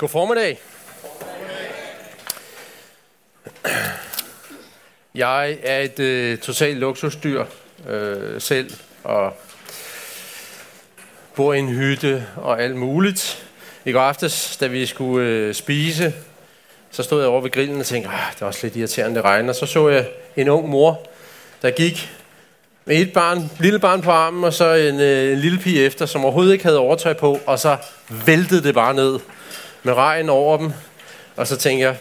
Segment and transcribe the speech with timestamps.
[0.00, 0.60] God formiddag.
[5.14, 7.44] Jeg er et øh, totalt luksusdyr
[7.88, 8.70] øh, selv,
[9.04, 9.32] og
[11.34, 13.46] bor i en hytte og alt muligt.
[13.84, 16.14] I går aftes, da vi skulle øh, spise,
[16.90, 19.24] så stod jeg over ved grillen og tænkte, ah, det er også lidt irriterende, det
[19.24, 19.52] regner.
[19.52, 21.06] Så så jeg en ung mor,
[21.62, 22.10] der gik
[22.84, 26.06] med et barn, lille barn på armen, og så en, øh, en lille pige efter,
[26.06, 27.76] som overhovedet ikke havde overtøj på, og så
[28.26, 29.18] væltede det bare ned
[29.82, 30.72] med regn over dem.
[31.36, 31.96] Og så tænkte jeg,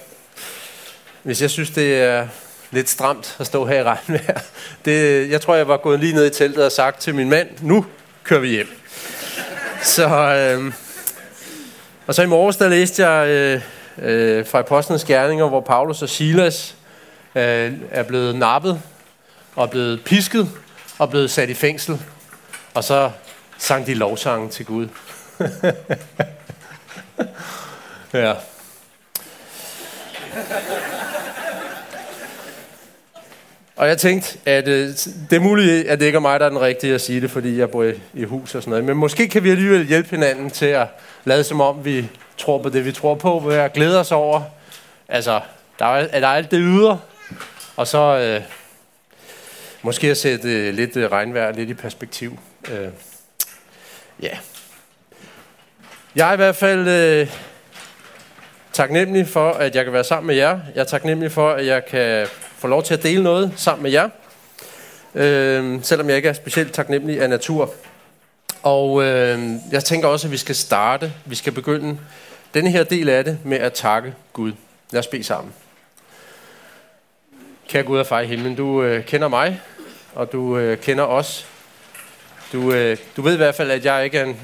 [1.23, 2.27] hvis jeg synes, det er
[2.71, 4.39] lidt stramt at stå her i regnvejr,
[4.85, 7.49] det, jeg tror, jeg var gået lige ned i teltet og sagt til min mand,
[7.61, 7.85] nu
[8.23, 8.67] kører vi hjem.
[9.83, 10.73] Så, øh,
[12.07, 13.61] og så i morges, der læste jeg øh,
[14.01, 16.75] øh, fra Apostlenes Gerninger, hvor Paulus og Silas
[17.35, 18.81] øh, er blevet nappet
[19.55, 20.49] og blevet pisket
[20.97, 22.01] og blevet sat i fængsel.
[22.73, 23.11] Og så
[23.57, 24.87] sang de lovsangen til Gud.
[28.13, 28.33] ja.
[33.75, 34.87] Og jeg tænkte, at øh,
[35.29, 37.31] det er muligt, at det ikke er mig, der er den rigtige at sige det,
[37.31, 38.85] fordi jeg bor i, i hus og sådan noget.
[38.85, 40.87] Men måske kan vi alligevel hjælpe hinanden til at
[41.25, 43.43] lade som om, vi tror på det, vi tror på.
[43.45, 44.41] Ved at glæde os over,
[45.07, 45.41] altså,
[45.79, 46.99] der er, er der alt det ydre,
[47.75, 48.41] og så øh,
[49.81, 52.39] måske at sætte øh, lidt øh, regnvejr lidt i perspektiv.
[52.71, 52.87] Øh,
[54.21, 54.37] ja.
[56.15, 57.27] Jeg er i hvert fald øh,
[58.79, 60.59] taknemmelig for, at jeg kan være sammen med jer.
[60.75, 62.27] Jeg er taknemmelig for, at jeg kan
[62.57, 64.09] få lov til at dele noget sammen med jer.
[65.15, 67.73] Øh, selvom jeg ikke er specielt taknemmelig af natur.
[68.63, 71.97] Og øh, jeg tænker også, at vi skal starte, vi skal begynde
[72.53, 74.51] denne her del af det med at takke Gud.
[74.91, 75.53] Lad os bede sammen.
[77.69, 79.61] Kære Gud og far i himlen, du øh, kender mig,
[80.15, 81.45] og du øh, kender os.
[82.53, 84.39] Du, øh, du ved i hvert fald, at jeg ikke er en,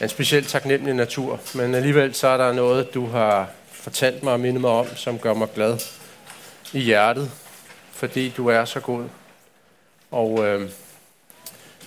[0.00, 4.40] en specielt taknemmelig natur, men alligevel så er der noget, du har fortalt mig og
[4.40, 5.78] mindet mig om, som gør mig glad
[6.72, 7.30] i hjertet,
[7.92, 9.04] fordi du er så god.
[10.10, 10.70] Og øh,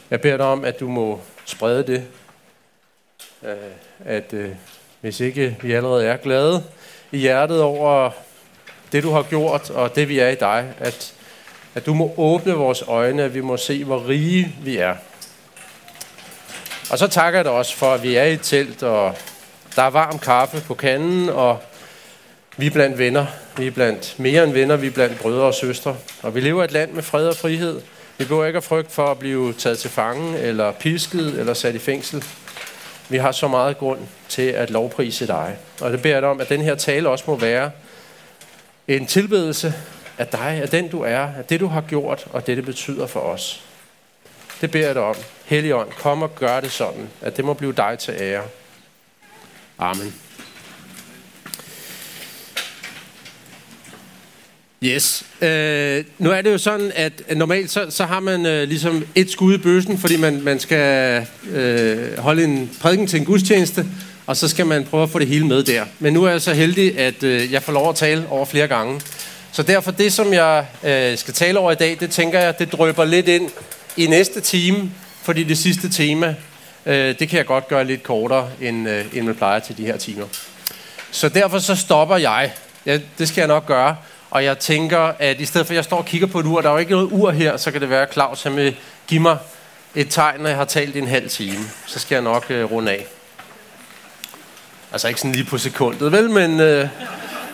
[0.09, 2.03] jeg beder dig om, at du må sprede det,
[3.43, 3.55] øh,
[4.05, 4.49] at øh,
[5.01, 6.63] hvis ikke vi allerede er glade
[7.11, 8.11] i hjertet over
[8.91, 11.13] det, du har gjort, og det, vi er i dig, at,
[11.75, 14.95] at du må åbne vores øjne, at vi må se, hvor rige vi er.
[16.91, 19.15] Og så takker jeg dig også for, at vi er i et telt, og
[19.75, 21.59] der er varm kaffe på kanden, og
[22.57, 23.25] vi er blandt venner.
[23.57, 25.95] Vi er blandt mere end venner, vi er blandt brødre og søstre.
[26.21, 27.81] Og vi lever i et land med fred og frihed.
[28.17, 31.75] Vi behøver ikke at frygte for at blive taget til fange, eller pisket, eller sat
[31.75, 32.23] i fængsel.
[33.09, 35.57] Vi har så meget grund til at lovprise dig.
[35.81, 37.71] Og det beder jeg dig om, at den her tale også må være
[38.87, 39.73] en tilbedelse
[40.17, 43.07] af dig, af den du er, af det du har gjort, og det det betyder
[43.07, 43.63] for os.
[44.61, 45.15] Det beder jeg dig om.
[45.45, 48.43] Helligånd, kom og gør det sådan, at det må blive dig til ære.
[49.79, 50.13] Amen.
[54.83, 55.23] Yes.
[55.41, 59.31] Øh, nu er det jo sådan, at normalt så, så har man øh, ligesom et
[59.31, 63.85] skud i bøsen, fordi man, man skal øh, holde en prædiken til en gudstjeneste,
[64.27, 65.85] og så skal man prøve at få det hele med der.
[65.99, 68.67] Men nu er jeg så heldig, at øh, jeg får lov at tale over flere
[68.67, 69.01] gange.
[69.51, 72.71] Så derfor det, som jeg øh, skal tale over i dag, det tænker jeg, det
[72.71, 73.49] drøber lidt ind
[73.97, 74.91] i næste time,
[75.21, 76.35] fordi det sidste tema,
[76.85, 79.85] øh, det kan jeg godt gøre lidt kortere, end, øh, end man plejer til de
[79.85, 80.25] her timer.
[81.11, 82.51] Så derfor så stopper jeg.
[82.85, 83.95] Ja, det skal jeg nok gøre.
[84.29, 86.61] Og jeg tænker, at i stedet for at jeg står og kigger på et ur,
[86.61, 88.75] der er jo ikke noget ur her, så kan det være, at Claus han vil
[89.07, 89.37] give mig
[89.95, 91.65] et tegn, når jeg har talt i en halv time.
[91.85, 93.05] Så skal jeg nok øh, runde af.
[94.91, 96.29] Altså ikke sådan lige på sekundet, vel?
[96.29, 96.87] Men, øh,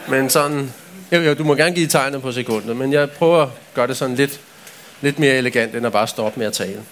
[0.07, 0.73] men sådan...
[1.11, 3.97] Jo, jo, du må gerne give tegnet på sekundet, men jeg prøver at gøre det
[3.97, 4.39] sådan lidt,
[5.01, 6.83] lidt mere elegant, end at bare stoppe med at tale.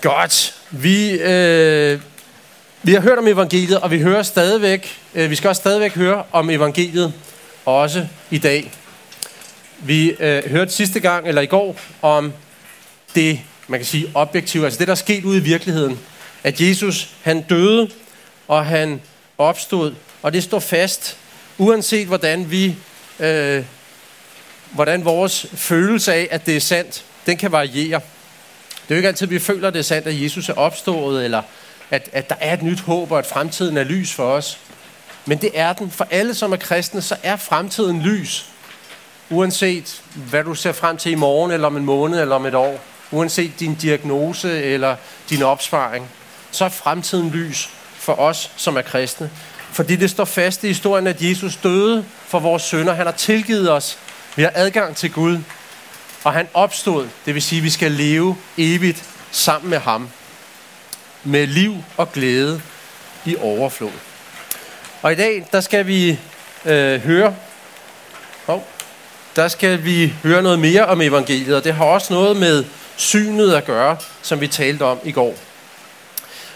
[0.00, 0.54] Godt.
[0.70, 2.00] Vi, øh,
[2.82, 6.24] vi har hørt om evangeliet, og vi hører stadigvæk, øh, vi skal også stadigvæk høre
[6.32, 7.12] om evangeliet
[7.64, 8.72] også i dag.
[9.78, 12.32] Vi øh, hørte sidste gang, eller i går, om
[13.14, 15.98] det, man kan sige, objektive, altså det, der er sket ude i virkeligheden.
[16.44, 17.90] At Jesus, han døde,
[18.48, 19.00] og han
[19.38, 21.16] opstod, og det står fast,
[21.58, 22.76] uanset hvordan vi,
[23.20, 23.64] øh,
[24.72, 28.00] hvordan vores følelse af, at det er sandt, den kan variere.
[28.82, 31.24] Det er jo ikke altid, vi føler, at det er sandt, at Jesus er opstået,
[31.24, 31.42] eller
[31.90, 34.58] at, at der er et nyt håb, og at fremtiden er lys for os.
[35.26, 35.90] Men det er den.
[35.90, 38.46] For alle, som er kristne, så er fremtiden lys.
[39.30, 42.54] Uanset hvad du ser frem til i morgen, eller om en måned, eller om et
[42.54, 42.80] år.
[43.10, 44.96] Uanset din diagnose eller
[45.30, 46.08] din opsparing.
[46.50, 49.30] Så er fremtiden lys for os, som er kristne.
[49.72, 52.92] Fordi det står fast i historien, at Jesus døde for vores sønder.
[52.92, 53.98] Han har tilgivet os.
[54.36, 55.38] Vi har adgang til Gud.
[56.24, 57.08] Og han opstod.
[57.26, 60.08] Det vil sige, at vi skal leve evigt sammen med ham.
[61.24, 62.62] Med liv og glæde
[63.24, 63.90] i overflod.
[65.02, 66.18] Og i dag, der skal vi
[66.64, 67.34] øh, høre,
[68.46, 68.68] Hov,
[69.36, 72.64] der skal vi høre noget mere om evangeliet, og det har også noget med
[72.96, 75.34] synet at gøre, som vi talte om i går.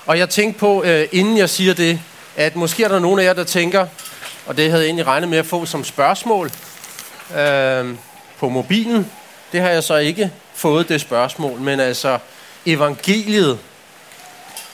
[0.06, 2.00] Og jeg tænkte på, øh, inden jeg siger det,
[2.36, 3.86] at måske er der nogen af jer, der tænker,
[4.46, 6.50] og det havde jeg egentlig regnet med at få som spørgsmål
[7.34, 7.94] øh,
[8.38, 9.10] på mobilen.
[9.52, 12.18] Det har jeg så ikke fået det spørgsmål, men altså
[12.66, 13.58] evangeliet.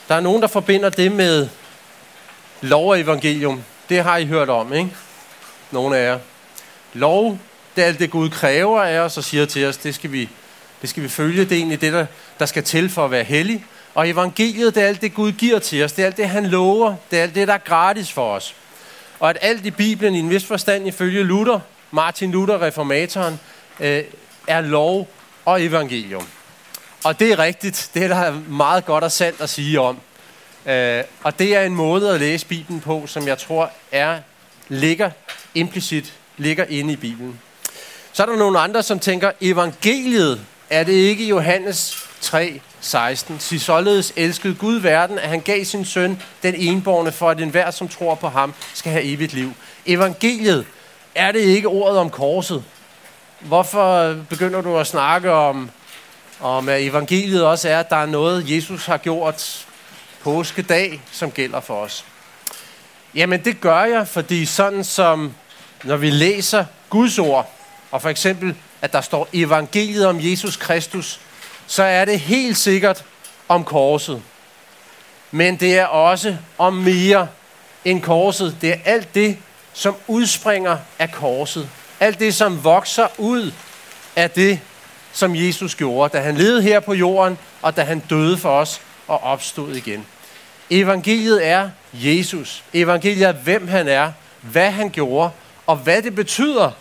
[0.07, 1.47] Der er nogen, der forbinder det med
[2.61, 3.63] lov og evangelium.
[3.89, 4.89] Det har I hørt om, ikke?
[5.71, 6.19] Nogle af jer.
[6.93, 7.37] Lov,
[7.75, 10.29] det er alt det Gud kræver af os og siger til os, det skal vi,
[10.81, 11.43] det skal vi følge.
[11.43, 12.05] Det er egentlig det, der,
[12.39, 13.65] der skal til for at være hellig.
[13.95, 15.91] Og evangeliet, det er alt det Gud giver til os.
[15.91, 16.95] Det er alt det, han lover.
[17.11, 18.55] Det er alt det, der er gratis for os.
[19.19, 21.59] Og at alt i Bibelen, i en vis forstand ifølge Luther,
[21.93, 23.39] Martin Luther, reformatoren,
[23.79, 24.03] øh,
[24.47, 25.09] er lov
[25.45, 26.27] og evangelium.
[27.03, 27.89] Og det er rigtigt.
[27.93, 29.97] Det er der meget godt og sandt at sige om.
[30.65, 34.19] Øh, og det er en måde at læse Bibelen på, som jeg tror er
[34.67, 35.11] ligger
[35.55, 37.39] implicit ligger inde i Bibelen.
[38.13, 43.39] Så er der nogle andre, som tænker, evangeliet, er det ikke Johannes 3, 16?
[43.39, 47.71] Sig således elskede Gud verden, at han gav sin søn, den enborne, for at enhver,
[47.71, 49.53] som tror på ham, skal have evigt liv.
[49.85, 50.65] Evangeliet,
[51.15, 52.63] er det ikke ordet om korset?
[53.39, 55.69] Hvorfor begynder du at snakke om,
[56.39, 59.65] om at evangeliet også er, at der er noget, Jesus har gjort
[60.23, 62.05] påskedag, som gælder for os?
[63.15, 65.33] Jamen det gør jeg, fordi sådan som
[65.83, 67.51] når vi læser Guds ord,
[67.91, 71.19] og for eksempel, at der står evangeliet om Jesus Kristus,
[71.67, 73.05] så er det helt sikkert
[73.47, 74.21] om korset.
[75.31, 77.27] Men det er også om mere
[77.85, 78.57] end korset.
[78.61, 79.37] Det er alt det,
[79.73, 81.69] som udspringer af korset.
[81.99, 83.53] Alt det, som vokser ud
[84.15, 84.59] af det,
[85.13, 88.81] som Jesus gjorde, da han levede her på jorden, og da han døde for os
[89.07, 90.05] og opstod igen.
[90.69, 92.63] Evangeliet er Jesus.
[92.73, 94.11] Evangeliet er, hvem han er,
[94.41, 95.31] hvad han gjorde,
[95.67, 96.71] og hvad det betyder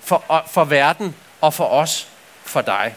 [0.00, 2.08] for, for verden og for os,
[2.44, 2.94] for dig.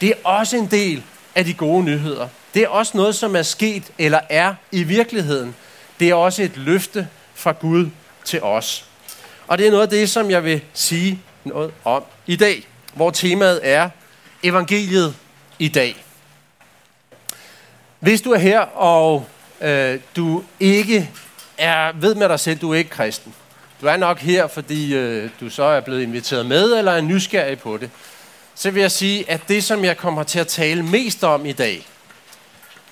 [0.00, 1.02] Det er også en del
[1.34, 2.28] af de gode nyheder.
[2.54, 5.54] Det er også noget, som er sket eller er i virkeligheden.
[6.00, 7.90] Det er også et løfte fra Gud
[8.24, 8.84] til os.
[9.48, 13.10] Og det er noget af det, som jeg vil sige noget om i dag, hvor
[13.10, 13.90] temaet er
[14.42, 15.14] evangeliet
[15.58, 16.04] i dag.
[18.00, 19.26] Hvis du er her, og
[19.60, 21.10] øh, du ikke
[21.58, 23.34] er, ved med dig selv, du er ikke kristen.
[23.80, 27.58] Du er nok her, fordi øh, du så er blevet inviteret med, eller er nysgerrig
[27.58, 27.90] på det.
[28.54, 31.52] Så vil jeg sige, at det, som jeg kommer til at tale mest om i
[31.52, 31.86] dag,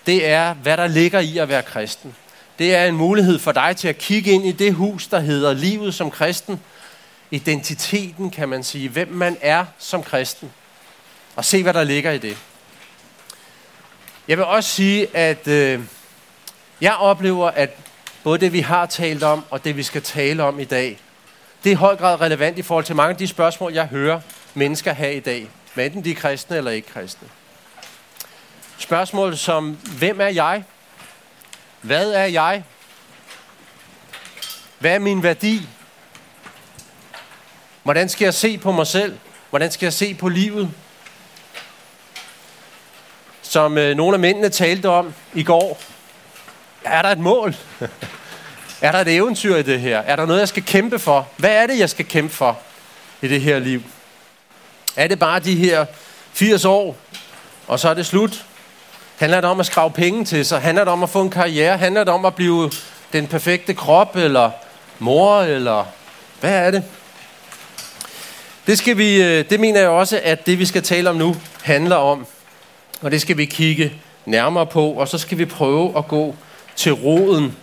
[0.06, 2.14] det er, hvad der ligger i at være kristen.
[2.58, 5.53] Det er en mulighed for dig til at kigge ind i det hus, der hedder
[5.53, 6.61] livet som kristen.
[7.31, 8.88] Identiteten, kan man sige.
[8.88, 10.53] Hvem man er som kristen.
[11.37, 12.38] Og se, hvad der ligger i det.
[14.29, 15.81] Jeg vil også sige, at øh,
[16.81, 17.76] jeg oplever, at
[18.25, 20.99] både det, vi har talt om, og det, vi skal tale om i dag,
[21.64, 24.20] det er i høj grad relevant i forhold til mange af de spørgsmål, jeg hører
[24.55, 25.49] mennesker have i dag.
[25.75, 27.29] Hvad Enten de er kristne eller ikke kristne.
[28.79, 30.64] Spørgsmål som, hvem er jeg?
[31.81, 32.64] Hvad er jeg?
[34.78, 35.69] Hvad er min værdi?
[37.82, 39.19] Hvordan skal jeg se på mig selv?
[39.50, 40.70] Hvordan skal jeg se på livet?
[43.43, 45.81] Som øh, nogle af mændene talte om i går,
[46.84, 47.56] er der et mål?
[48.81, 49.99] er der et eventyr i det her?
[49.99, 51.29] Er der noget, jeg skal kæmpe for?
[51.36, 52.58] Hvad er det, jeg skal kæmpe for
[53.22, 53.82] i det her liv?
[54.96, 55.86] Er det bare de her
[56.32, 56.96] 80 år,
[57.67, 58.44] og så er det slut?
[59.17, 60.61] Handler det om at skrave penge til sig?
[60.61, 61.79] Handler det om at få en karriere?
[61.79, 62.70] Handler det om at blive
[63.13, 64.51] den perfekte krop, eller
[64.99, 65.85] mor, eller
[66.41, 66.85] hvad er det?
[68.67, 71.37] Det, skal vi, øh, det mener jeg også, at det vi skal tale om nu
[71.63, 72.27] handler om.
[73.03, 73.93] Og det skal vi kigge
[74.25, 76.37] nærmere på, og så skal vi prøve at gå
[76.77, 77.56] til roden,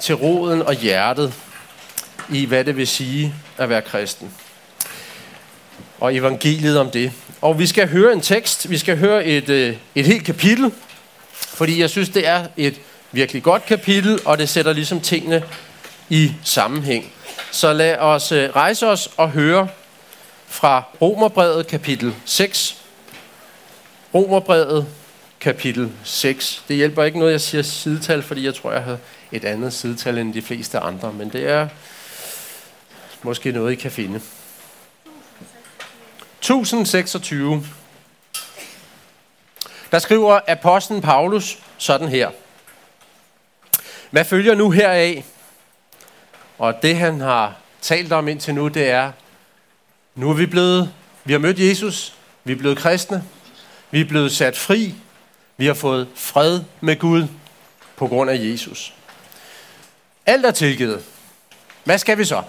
[0.00, 1.34] til roden og hjertet
[2.30, 4.34] i, hvad det vil sige at være kristen.
[6.00, 7.12] Og evangeliet om det.
[7.42, 10.72] Og vi skal høre en tekst, vi skal høre et, øh, et helt kapitel,
[11.32, 12.80] fordi jeg synes, det er et
[13.12, 15.44] virkelig godt kapitel, og det sætter ligesom tingene
[16.08, 17.12] i sammenhæng.
[17.50, 19.68] Så lad os øh, rejse os og høre
[20.46, 22.76] fra Romerbrevet kapitel 6.
[24.14, 24.86] Romerbrevet
[25.40, 26.64] kapitel 6.
[26.68, 28.98] Det hjælper ikke noget, jeg siger sidetal, fordi jeg tror, jeg har
[29.32, 31.68] et andet sidetal end de fleste andre, men det er
[33.22, 34.20] måske noget, I kan finde.
[36.42, 37.66] 1026.
[39.90, 42.30] Der skriver apostlen Paulus sådan her.
[44.10, 45.24] Hvad følger nu heraf?
[46.58, 49.12] Og det han har talt om indtil nu, det er,
[50.14, 50.92] nu er vi blevet,
[51.24, 53.24] vi har mødt Jesus, vi er blevet kristne,
[53.90, 54.94] vi er blevet sat fri,
[55.56, 57.28] vi har fået fred med Gud
[57.96, 58.94] på grund af Jesus.
[60.26, 61.04] Alt er tilgivet.
[61.84, 62.42] Hvad skal vi så?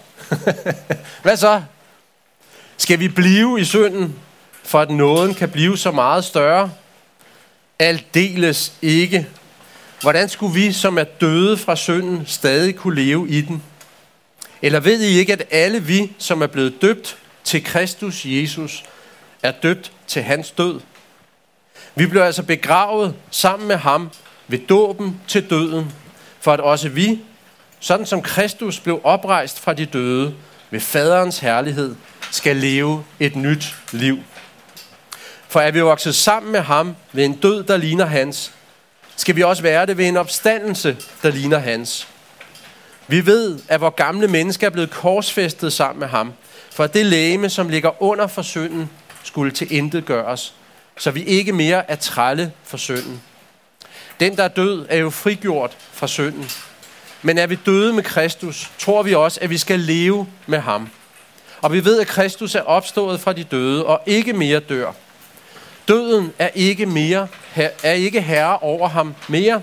[1.23, 1.63] Hvad så?
[2.77, 4.15] Skal vi blive i synden,
[4.63, 6.71] for at nåden kan blive så meget større?
[7.79, 9.27] Aldeles ikke.
[10.01, 13.63] Hvordan skulle vi, som er døde fra synden, stadig kunne leve i den?
[14.61, 18.83] Eller ved I ikke, at alle vi, som er blevet døbt til Kristus Jesus,
[19.43, 20.79] er døbt til hans død?
[21.95, 24.09] Vi blev altså begravet sammen med ham
[24.47, 25.91] ved dåben til døden,
[26.39, 27.19] for at også vi,
[27.79, 30.33] sådan som Kristus blev oprejst fra de døde
[30.71, 31.95] ved faderens herlighed,
[32.33, 34.19] skal leve et nyt liv.
[35.47, 38.51] For er vi vokset sammen med ham ved en død, der ligner hans,
[39.15, 42.07] skal vi også være det ved en opstandelse, der ligner hans.
[43.07, 46.33] Vi ved, at vores gamle mennesker er blevet korsfæstet sammen med ham,
[46.71, 48.89] for at det læme, som ligger under for synden,
[49.23, 50.53] skulle til intet gøres,
[50.97, 53.21] så vi ikke mere er trælle for synden.
[54.19, 56.49] Den, der er død, er jo frigjort fra synden.
[57.21, 60.89] Men er vi døde med Kristus, tror vi også, at vi skal leve med ham.
[61.63, 64.91] Og vi ved, at Kristus er opstået fra de døde og ikke mere dør.
[65.87, 67.27] Døden er ikke, mere,
[67.83, 69.61] er ikke herre over ham mere.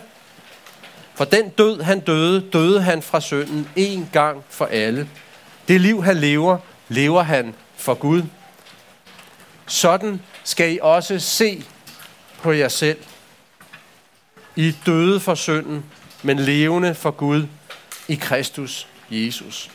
[1.14, 5.08] For den død, han døde, døde han fra synden en gang for alle.
[5.68, 8.22] Det liv, han lever, lever han for Gud.
[9.66, 11.64] Sådan skal I også se
[12.42, 12.98] på jer selv.
[14.56, 15.84] I døde for synden,
[16.22, 17.46] men levende for Gud
[18.08, 19.70] i Kristus Jesus.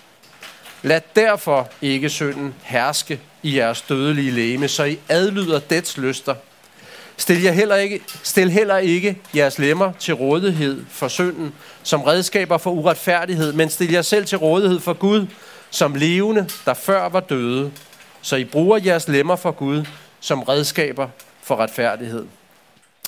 [0.86, 6.36] Lad derfor ikke synden herske i jeres dødelige læme, så I adlyder dets lyster.
[7.18, 12.58] Stil, jer heller ikke, stil heller ikke jeres lemmer til rådighed for synden, som redskaber
[12.58, 15.28] for uretfærdighed, men stil jer selv til rådighed for Gud,
[15.70, 17.72] som levende, der før var døde,
[18.22, 19.86] så I bruger jeres lemmer for Gud
[20.20, 21.08] som redskaber
[21.42, 22.26] for retfærdighed.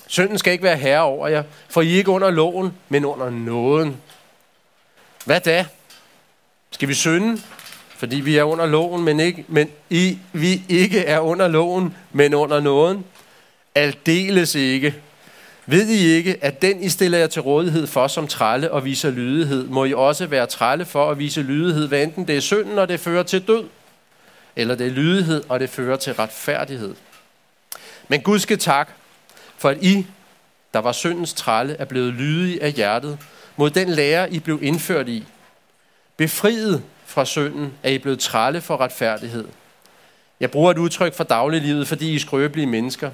[0.08, 3.30] Synden skal ikke være herre over jer, for I er ikke under loven, men under
[3.30, 3.98] nåden.
[5.26, 5.66] Hvad da?
[6.72, 7.42] Skal vi synde,
[7.98, 12.34] fordi vi er under loven, men, ikke, men I, vi ikke er under loven, men
[12.34, 13.06] under nåden?
[13.76, 14.96] Aldeles ikke.
[15.66, 19.12] Ved I ikke, at den I stiller jer til rådighed for som trælle og viser
[19.12, 22.80] lydighed, må I også være trælle for at vise lydighed, hvad enten det er synden,
[22.80, 23.64] og det fører til død,
[24.56, 26.96] eller det er lydighed, og det fører til retfærdighed.
[28.08, 28.90] Men Gud skal tak,
[29.58, 30.06] for at I,
[30.74, 33.18] der var syndens trælle, er blevet lydige af hjertet
[33.56, 35.24] mod den lære, I blev indført i.
[36.18, 39.48] Befriet fra synden er I blevet trælle for retfærdighed.
[40.40, 43.12] Jeg bruger et udtryk for dagliglivet, fordi I er skrøbelige mennesker.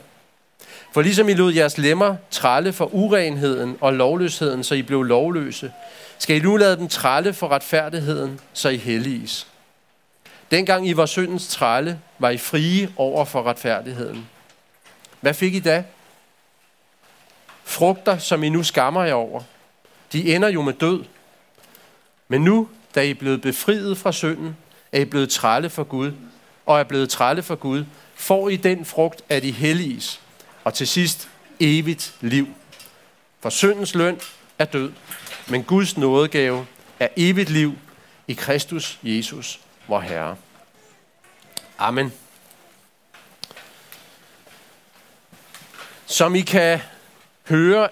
[0.94, 5.72] For ligesom I lod jeres lemmer trælle for urenheden og lovløsheden, så I blev lovløse,
[6.18, 9.48] skal I nu lade dem trælle for retfærdigheden, så I helliges.
[10.52, 14.30] Dengang I var syndens trælle, var I frie over for retfærdigheden.
[15.22, 15.84] Hvad fik I da?
[17.64, 19.42] Frugter, som I nu skammer jer over.
[20.14, 21.04] De ender jo med død.
[22.28, 24.58] Men nu, da I er blevet befriet fra synden,
[24.92, 26.12] er I blevet trælle for Gud,
[26.66, 27.86] og er blevet trælle for Gud,
[28.16, 30.20] får I den frugt af de helliges,
[30.64, 32.48] og til sidst evigt liv.
[33.40, 34.20] For syndens løn
[34.60, 34.92] er død,
[35.48, 36.66] men Guds nådegave
[37.00, 37.74] er evigt liv
[38.28, 40.36] i Kristus Jesus, vor Herre.
[41.78, 42.14] Amen.
[46.06, 46.80] Som I kan
[47.50, 47.90] høre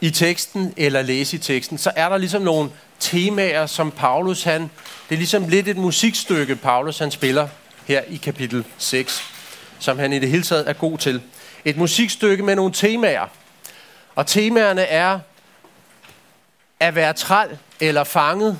[0.00, 2.70] i teksten eller læse i teksten, så er der ligesom nogle
[3.00, 4.62] temaer, som Paulus han,
[5.08, 7.48] det er ligesom lidt et musikstykke, Paulus han spiller
[7.86, 9.22] her i kapitel 6,
[9.78, 11.22] som han i det hele taget er god til.
[11.64, 13.26] Et musikstykke med nogle temaer.
[14.14, 15.18] Og temaerne er
[16.80, 18.58] at være træl eller fanget,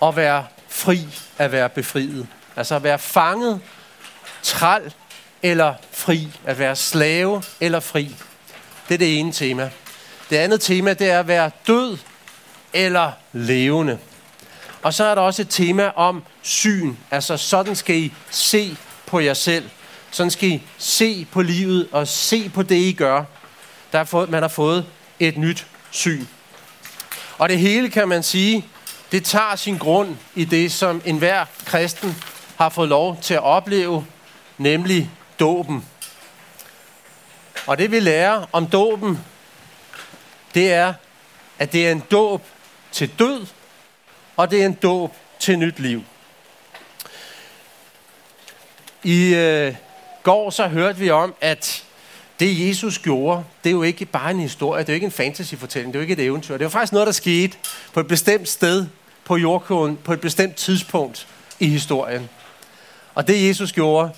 [0.00, 2.26] og være fri at være befriet.
[2.56, 3.60] Altså at være fanget,
[4.42, 4.94] træl
[5.42, 6.28] eller fri.
[6.44, 8.16] At være slave eller fri.
[8.88, 9.70] Det er det ene tema.
[10.30, 11.98] Det andet tema, det er at være død
[12.72, 13.98] eller levende.
[14.82, 16.94] Og så er der også et tema om syn.
[17.10, 19.70] Altså sådan skal I se på jer selv.
[20.10, 23.24] Sådan skal I se på livet og se på det, I gør.
[23.92, 24.86] Der er fået, man har fået
[25.18, 26.24] et nyt syn.
[27.38, 28.66] Og det hele, kan man sige,
[29.12, 32.16] det tager sin grund i det, som enhver kristen
[32.56, 34.06] har fået lov til at opleve,
[34.58, 35.10] nemlig
[35.40, 35.84] dåben.
[37.66, 39.18] Og det vi lærer om dåben,
[40.54, 40.94] det er,
[41.58, 42.42] at det er en dåb
[42.92, 43.46] til død,
[44.36, 46.02] og det er en dåb til nyt liv.
[49.02, 49.74] I øh,
[50.22, 51.84] går så hørte vi om, at
[52.40, 55.12] det Jesus gjorde, det er jo ikke bare en historie, det er jo ikke en
[55.12, 56.54] fantasyfortælling, det er jo ikke et eventyr.
[56.54, 57.56] Det er jo faktisk noget, der skete
[57.92, 58.86] på et bestemt sted
[59.24, 61.26] på jordkloden, på et bestemt tidspunkt
[61.60, 62.28] i historien.
[63.14, 64.10] Og det Jesus gjorde,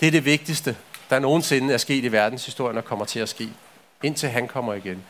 [0.00, 0.76] det er det vigtigste,
[1.10, 3.48] der nogensinde er sket i verdenshistorien og kommer til at ske,
[4.02, 5.02] indtil han kommer igen.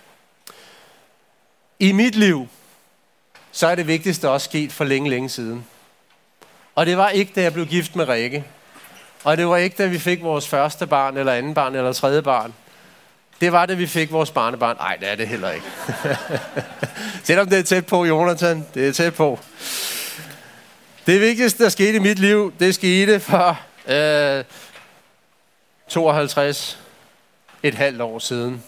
[1.78, 2.48] I mit liv,
[3.58, 5.66] så er det vigtigste også sket for længe, længe siden.
[6.74, 8.44] Og det var ikke, da jeg blev gift med Rikke.
[9.24, 12.22] Og det var ikke, da vi fik vores første barn, eller anden barn, eller tredje
[12.22, 12.54] barn.
[13.40, 14.76] Det var, da vi fik vores barnebarn.
[14.76, 15.66] Nej, det er det heller ikke.
[17.24, 18.66] Selvom det er tæt på, Jonathan.
[18.74, 19.38] Det er tæt på.
[21.06, 24.44] Det vigtigste, der skete i mit liv, det skete for øh,
[25.88, 26.78] 52
[27.62, 28.62] et halvt år siden.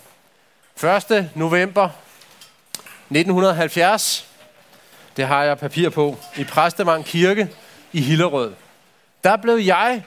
[1.11, 1.31] 1.
[1.35, 1.89] november
[3.11, 4.30] 1970,
[5.17, 7.49] det har jeg papir på, i Præstemang Kirke
[7.93, 8.53] i Hillerød.
[9.25, 10.03] Der blev jeg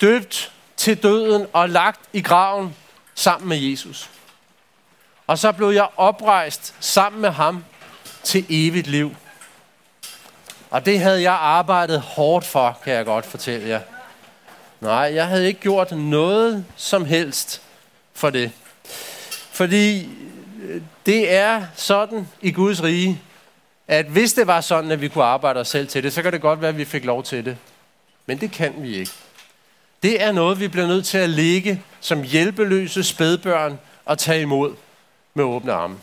[0.00, 2.76] døbt til døden og lagt i graven
[3.14, 4.10] sammen med Jesus.
[5.26, 7.64] Og så blev jeg oprejst sammen med ham
[8.22, 9.16] til evigt liv.
[10.70, 13.80] Og det havde jeg arbejdet hårdt for, kan jeg godt fortælle jer.
[14.80, 17.62] Nej, jeg havde ikke gjort noget som helst
[18.14, 18.52] for det.
[19.50, 20.08] Fordi
[20.62, 23.22] øh, det er sådan i Guds rige,
[23.88, 26.32] at hvis det var sådan, at vi kunne arbejde os selv til det, så kan
[26.32, 27.56] det godt være, at vi fik lov til det.
[28.26, 29.12] Men det kan vi ikke.
[30.02, 34.74] Det er noget, vi bliver nødt til at ligge som hjælpeløse spædbørn og tage imod
[35.34, 35.98] med åbne arme.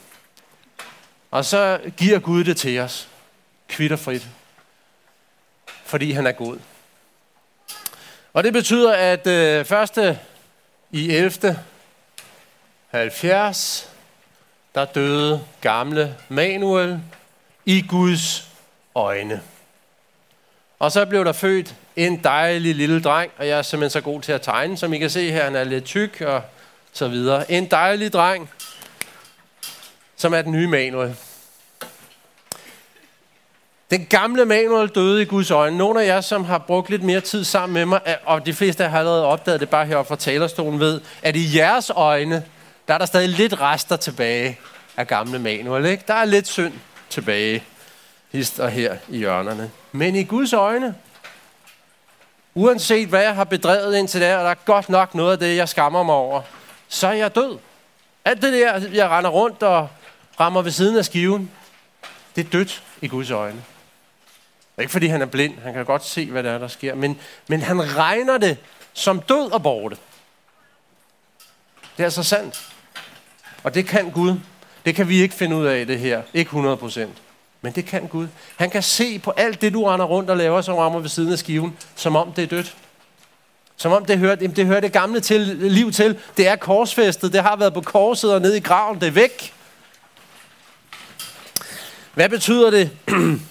[1.32, 3.10] Og så giver Gud det til os,
[3.70, 4.28] kvitterfrit,
[5.86, 6.58] fordi han er god.
[8.34, 10.20] Og det betyder, at øh, første
[10.92, 11.60] i 11.
[12.90, 13.90] 70,
[14.76, 17.02] der døde gamle Manuel
[17.66, 18.48] i Guds
[18.96, 19.42] øjne.
[20.80, 24.22] Og så blev der født en dejlig lille dreng, og jeg er simpelthen så god
[24.22, 26.42] til at tegne, som I kan se her, han er lidt tyk og
[26.94, 27.52] så videre.
[27.52, 28.50] En dejlig dreng,
[30.16, 31.16] som er den nye Manuel.
[33.92, 35.78] Den gamle Manuel døde i Guds øjne.
[35.78, 38.84] Nogle af jer, som har brugt lidt mere tid sammen med mig, og de fleste
[38.84, 42.46] har allerede opdaget det bare heroppe fra talerstolen, ved, at i jeres øjne,
[42.88, 44.60] der er der stadig lidt rester tilbage
[44.98, 45.86] af gamle Manuel.
[45.86, 46.04] Ikke?
[46.08, 46.74] Der er lidt synd
[47.12, 47.64] tilbage,
[48.32, 49.72] hist og her i hjørnerne.
[49.92, 50.96] Men i Guds øjne,
[52.54, 55.58] uanset hvad jeg har bedrevet indtil der, og der er godt nok noget af det,
[55.58, 56.42] jeg skammer mig over,
[56.88, 57.58] så er jeg død.
[58.26, 59.90] Alt det der, jeg render rundt og
[60.40, 61.52] rammer ved siden af skiven,
[62.36, 63.64] det er dødt i Guds øjne.
[64.80, 67.20] Ikke fordi han er blind, han kan godt se, hvad der er, der sker, men,
[67.48, 68.58] men han regner det
[68.94, 69.98] som død og borte.
[71.98, 72.74] Det er så sandt.
[73.64, 74.40] Og det kan Gud.
[74.86, 76.22] Det kan vi ikke finde ud af det her.
[76.34, 77.18] Ikke 100 procent.
[77.62, 78.28] Men det kan Gud.
[78.56, 81.32] Han kan se på alt det, du render rundt og laver, som rammer ved siden
[81.32, 82.76] af skiven, som om det er dødt.
[83.78, 86.20] Som om det hører det, hører det gamle til, liv til.
[86.38, 87.34] Det er korsfæstet.
[87.34, 89.02] Det har været på korset og nede i graven.
[89.02, 89.54] Det er væk.
[92.14, 92.92] Hvad betyder det?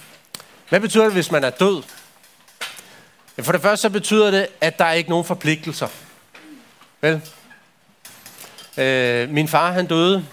[0.69, 1.83] Hvad betyder det, hvis man er død?
[3.41, 5.89] For det første så betyder det, at der er ikke nogen forpligtelser.
[7.01, 7.21] Vel?
[8.79, 10.25] Øh, min far han døde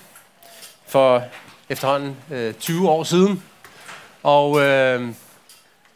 [0.87, 1.23] for
[1.69, 3.43] efterhånden øh, 20 år siden.
[4.23, 5.09] Og øh,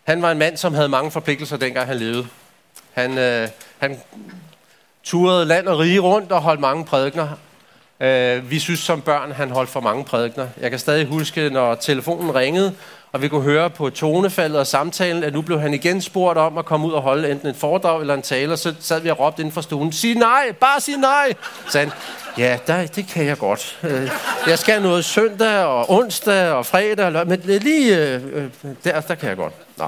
[0.04, 2.28] han var en mand, som havde mange forpligtelser, dengang han levede.
[2.94, 3.48] Han, øh,
[3.80, 4.00] han
[5.04, 7.28] turede land og rige rundt og holdt mange prædikner.
[8.02, 10.48] Øh, vi synes som børn, han holdt for mange prædikner.
[10.62, 12.74] Jeg kan stadig huske, når telefonen ringede,
[13.12, 16.58] og vi kunne høre på tonefaldet og samtalen, at nu blev han igen spurgt om
[16.58, 19.10] at komme ud og holde enten et foredrag eller en tale, og så sad vi
[19.10, 21.34] og råbte inden for stuen, sig nej, bare sig nej.
[21.70, 21.92] Så han,
[22.38, 23.80] ja, der, det kan jeg godt.
[23.84, 24.12] Øh,
[24.48, 28.50] jeg skal noget søndag og onsdag og fredag, men lige øh, øh,
[28.84, 29.54] der, der kan jeg godt.
[29.78, 29.88] Nå.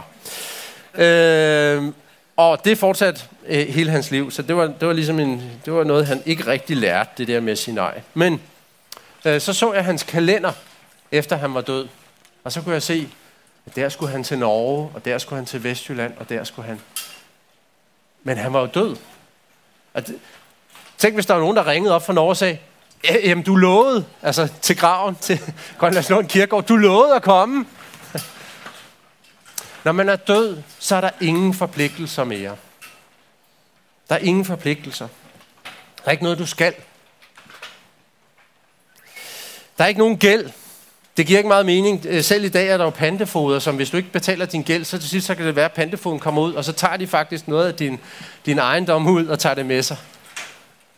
[1.04, 1.84] Øh,
[2.38, 5.74] og det fortsatte øh, hele hans liv, så det var, det var ligesom en, det
[5.74, 8.02] var noget, han ikke rigtig lærte, det der med at sige nej.
[8.14, 8.42] Men
[9.26, 10.52] øh, så så jeg hans kalender,
[11.12, 11.88] efter han var død.
[12.44, 13.10] Og så kunne jeg se,
[13.66, 16.68] at der skulle han til Norge, og der skulle han til Vestjylland, og der skulle
[16.68, 16.82] han.
[18.24, 18.96] Men han var jo død.
[19.94, 20.16] Og det,
[20.98, 22.58] tænk, hvis der var nogen, der ringede op fra Norge og sagde,
[23.24, 25.40] jamen du lovede, altså til graven, til
[25.78, 27.66] Grønlandslund Kirkegård, du lovede at komme.
[29.84, 32.56] Når man er død, så er der ingen forpligtelser mere.
[34.10, 35.08] Der er ingen forpligtelser.
[35.98, 36.74] Der er ikke noget, du skal.
[39.78, 40.50] Der er ikke nogen gæld.
[41.18, 42.06] Det giver ikke meget mening.
[42.10, 44.86] Øh, selv i dag er der jo pantefoder, som hvis du ikke betaler din gæld,
[44.86, 47.08] så til sidst så kan det være, at pantefoden kommer ud, og så tager de
[47.08, 48.00] faktisk noget af din,
[48.46, 49.98] din ejendom ud og tager det med sig.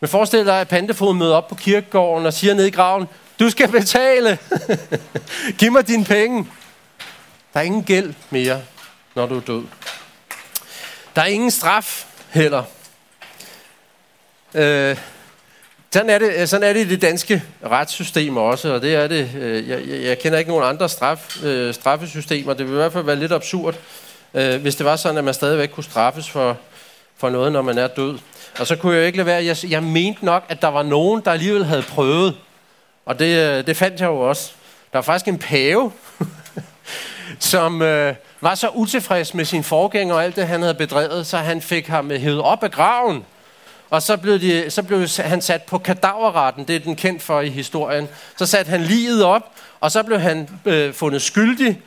[0.00, 3.06] Men forestil dig, at pantefoden møder op på kirkegården og siger ned i graven,
[3.40, 4.38] du skal betale.
[5.58, 6.46] Giv mig dine penge.
[7.54, 8.60] Der er ingen gæld mere,
[9.16, 9.62] når du er død.
[11.16, 12.62] Der er ingen straf heller.
[14.54, 14.96] Øh,
[15.92, 19.06] sådan er, det, øh, sådan er det i det danske retssystem også, og det er
[19.06, 19.30] det.
[19.38, 22.54] Øh, jeg, jeg, kender ikke nogen andre straf, øh, straffesystemer.
[22.54, 23.74] Det vil i hvert fald være lidt absurd,
[24.34, 26.58] øh, hvis det var sådan, at man stadigvæk kunne straffes for,
[27.16, 28.18] for noget, når man er død.
[28.58, 29.44] Og så kunne jeg ikke lade være.
[29.44, 32.36] Jeg, jeg mente nok, at der var nogen, der alligevel havde prøvet.
[33.06, 34.52] Og det, øh, det fandt jeg jo også.
[34.92, 35.92] Der er faktisk en pave,
[37.38, 41.36] som øh, var så utilfreds med sin forgænger og alt det, han havde bedrevet, så
[41.36, 43.24] han fik ham hævet op af graven.
[43.90, 47.40] Og så blev, de, så blev han sat på kadaverretten, det er den kendt for
[47.40, 48.08] i historien.
[48.36, 49.42] Så satte han livet op,
[49.80, 51.80] og så blev han øh, fundet skyldig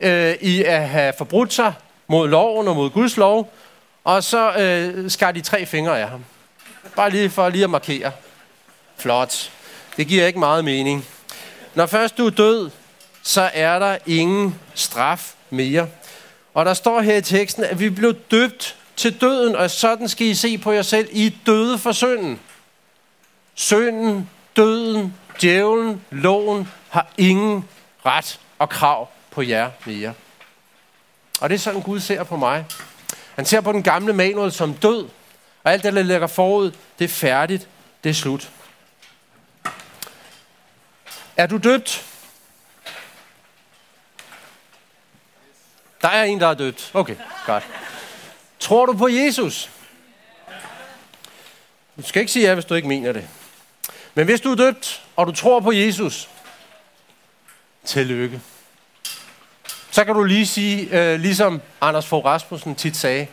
[0.00, 1.72] øh, i at have forbrudt sig
[2.06, 3.52] mod loven og mod Guds lov.
[4.04, 6.24] Og så øh, skar de tre fingre af ham.
[6.96, 8.12] Bare lige for lige at markere.
[8.96, 9.50] Flot.
[9.96, 11.06] Det giver ikke meget mening.
[11.74, 12.70] Når først du er død,
[13.22, 15.88] så er der ingen straf mere.
[16.54, 20.26] Og der står her i teksten, at vi blev døbt til døden, og sådan skal
[20.26, 21.08] I se på jer selv.
[21.12, 22.40] I døde for synden.
[23.54, 27.68] Synden, døden, djævlen, loven har ingen
[28.06, 30.14] ret og krav på jer mere.
[31.40, 32.64] Og det er sådan, Gud ser på mig.
[33.34, 35.08] Han ser på den gamle Manuel som død,
[35.64, 37.68] og alt det, der ligger forud, det er færdigt,
[38.04, 38.50] det er slut.
[41.36, 42.04] Er du døbt?
[46.02, 46.90] Der er en, der er døbt.
[46.94, 47.64] Okay, godt.
[48.58, 49.70] Tror du på Jesus?
[51.96, 53.28] Du skal ikke sige ja, hvis du ikke mener det.
[54.14, 56.28] Men hvis du er døbt, og du tror på Jesus,
[57.84, 58.40] tillykke.
[59.90, 63.26] Så kan du lige sige, øh, ligesom Anders Fogh Rasmussen tit sagde,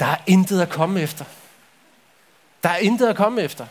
[0.00, 1.24] der er intet at komme efter.
[2.62, 3.66] Der er intet at komme efter.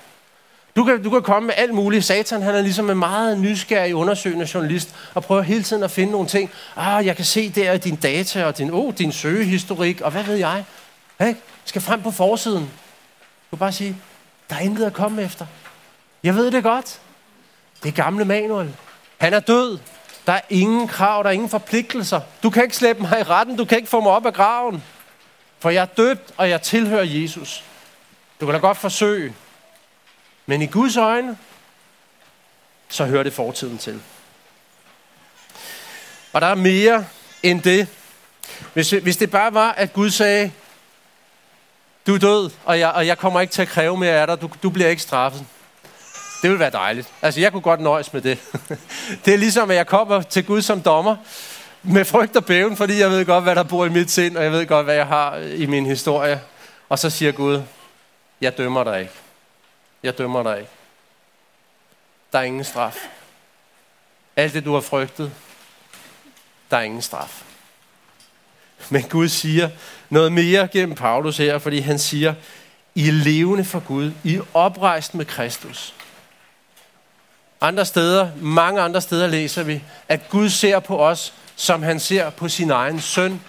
[0.75, 2.05] Du kan, du kan komme med alt muligt.
[2.05, 6.11] Satan han er ligesom en meget nysgerrig undersøgende journalist og prøver hele tiden at finde
[6.11, 6.51] nogle ting.
[6.75, 10.23] Ah, jeg kan se der i din data og din, oh, din søgehistorik og hvad
[10.23, 10.65] ved jeg.
[11.19, 11.33] Hey,
[11.65, 12.63] skal frem på forsiden.
[13.51, 13.97] Du kan bare sige,
[14.49, 15.45] der er intet at komme efter.
[16.23, 16.99] Jeg ved det godt.
[17.83, 18.75] Det er gamle Manuel.
[19.17, 19.79] Han er død.
[20.27, 22.21] Der er ingen krav, der er ingen forpligtelser.
[22.43, 24.83] Du kan ikke slæbe mig i retten, du kan ikke få mig op af graven.
[25.59, 27.63] For jeg er døbt, og jeg tilhører Jesus.
[28.41, 29.33] Du kan da godt forsøge.
[30.45, 31.37] Men i Guds øjne,
[32.89, 34.01] så hører det fortiden til.
[36.33, 37.05] Og der er mere
[37.43, 37.87] end det.
[38.73, 40.51] Hvis, hvis det bare var, at Gud sagde,
[42.07, 44.41] du er død, og jeg, og jeg kommer ikke til at kræve mere af dig,
[44.41, 45.45] du, du bliver ikke straffet.
[46.41, 47.13] Det ville være dejligt.
[47.21, 48.39] Altså, jeg kunne godt nøjes med det.
[49.25, 51.15] det er ligesom, at jeg kommer til Gud som dommer,
[51.83, 54.43] med frygt og bæven, fordi jeg ved godt, hvad der bor i mit sind, og
[54.43, 56.41] jeg ved godt, hvad jeg har i min historie.
[56.89, 57.61] Og så siger Gud,
[58.41, 59.24] jeg dømmer dig ikke.
[60.03, 60.71] Jeg dømmer dig ikke.
[62.31, 62.97] Der er ingen straf.
[64.35, 65.31] Alt det, du har frygtet,
[66.71, 67.43] der er ingen straf.
[68.89, 69.69] Men Gud siger
[70.09, 72.33] noget mere gennem Paulus her, fordi han siger,
[72.95, 74.11] I er levende for Gud.
[74.23, 75.93] I er oprejst med Kristus.
[77.61, 82.29] Andre steder, mange andre steder læser vi, at Gud ser på os, som han ser
[82.29, 83.41] på sin egen søn.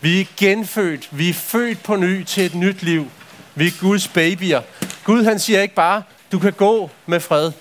[0.00, 1.08] Vi er genfødt.
[1.10, 3.10] Vi er født på ny til et nyt liv.
[3.54, 4.62] Vi er Guds babyer.
[5.04, 7.52] Gud han siger ikke bare, du kan gå med fred.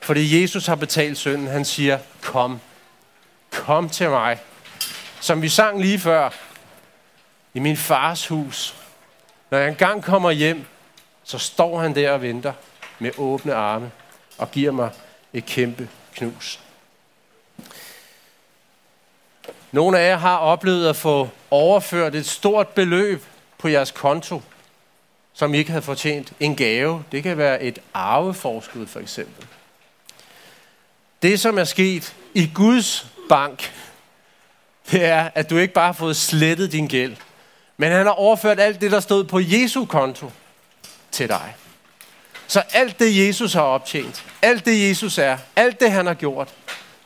[0.00, 1.46] Fordi Jesus har betalt synden.
[1.46, 2.60] Han siger, kom.
[3.50, 4.38] Kom til mig.
[5.20, 6.30] Som vi sang lige før.
[7.54, 8.74] I min fars hus.
[9.50, 10.64] Når jeg engang kommer hjem,
[11.24, 12.52] så står han der og venter
[12.98, 13.90] med åbne arme
[14.38, 14.90] og giver mig
[15.32, 16.60] et kæmpe knus.
[19.72, 23.24] Nogle af jer har oplevet at få overført et stort beløb
[23.58, 24.42] på jeres konto,
[25.38, 26.32] som I ikke havde fortjent.
[26.40, 27.04] En gave.
[27.12, 29.46] Det kan være et arveforskud for eksempel.
[31.22, 33.72] Det, som er sket i Guds bank,
[34.90, 37.16] det er, at du ikke bare har fået slettet din gæld,
[37.76, 40.30] men han har overført alt det, der stod på Jesu konto
[41.10, 41.54] til dig.
[42.46, 46.48] Så alt det, Jesus har optjent, alt det, Jesus er, alt det, han har gjort,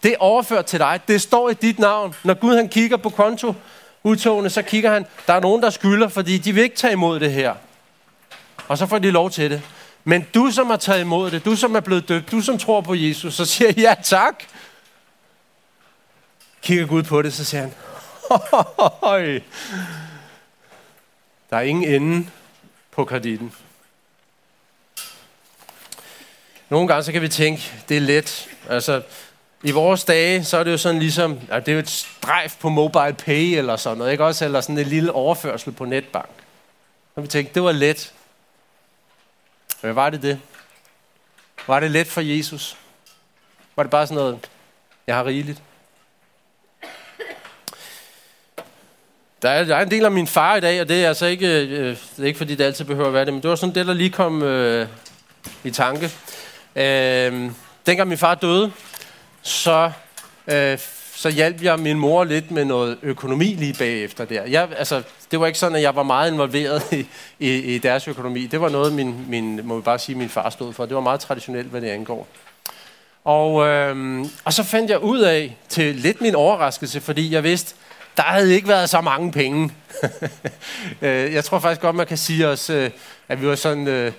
[0.02, 1.00] det er overført til dig.
[1.08, 2.14] Det står i dit navn.
[2.24, 3.54] Når Gud han kigger på konto,
[4.02, 7.20] udtogene, så kigger han, der er nogen, der skylder, fordi de vil ikke tage imod
[7.20, 7.54] det her.
[8.72, 9.62] Og så får de lov til det.
[10.04, 12.80] Men du, som har taget imod det, du, som er blevet døbt, du, som tror
[12.80, 14.44] på Jesus, så siger ja tak.
[16.62, 17.74] Kigger Gud på det, så siger han,
[19.02, 19.40] Høj.
[21.50, 22.28] der er ingen ende
[22.90, 23.52] på kreditten.
[26.68, 28.48] Nogle gange så kan vi tænke, det er let.
[28.68, 29.02] Altså,
[29.62, 32.56] i vores dage, så er det jo sådan ligesom, at det er jo et strejf
[32.60, 34.44] på mobile pay eller sådan noget, ikke også?
[34.44, 36.30] Eller sådan en lille overførsel på netbank.
[37.14, 38.12] Så vi tænkte, det var let.
[39.82, 40.40] Men var det det?
[41.66, 42.76] Var det let for Jesus?
[43.76, 44.48] Var det bare sådan noget,
[45.06, 45.62] jeg har rigeligt?
[49.42, 51.26] Der er, der er en del af min far i dag, og det er altså
[51.26, 53.50] ikke, øh, øh, det er ikke fordi det altid behøver at være det, men det
[53.50, 54.88] var sådan det, der lige kom øh,
[55.64, 56.10] i tanke.
[56.76, 57.50] Øh,
[57.86, 58.72] dengang min far døde,
[59.42, 59.92] så,
[60.46, 60.78] øh,
[61.14, 64.42] så hjalp jeg min mor lidt med noget økonomi lige bagefter der.
[64.44, 67.06] Jeg, altså, det var ikke sådan, at jeg var meget involveret i,
[67.38, 68.46] i, i deres økonomi.
[68.46, 70.86] Det var noget, min, min, må vi bare sige, min far stod for.
[70.86, 72.28] Det var meget traditionelt, hvad det angår.
[73.24, 77.74] Og, øhm, og så fandt jeg ud af, til lidt min overraskelse, fordi jeg vidste,
[78.16, 79.70] der havde ikke været så mange penge.
[81.02, 82.90] Øh, jeg tror faktisk godt, man kan sige os, øh,
[83.28, 83.88] at vi var sådan...
[83.88, 84.12] Øh,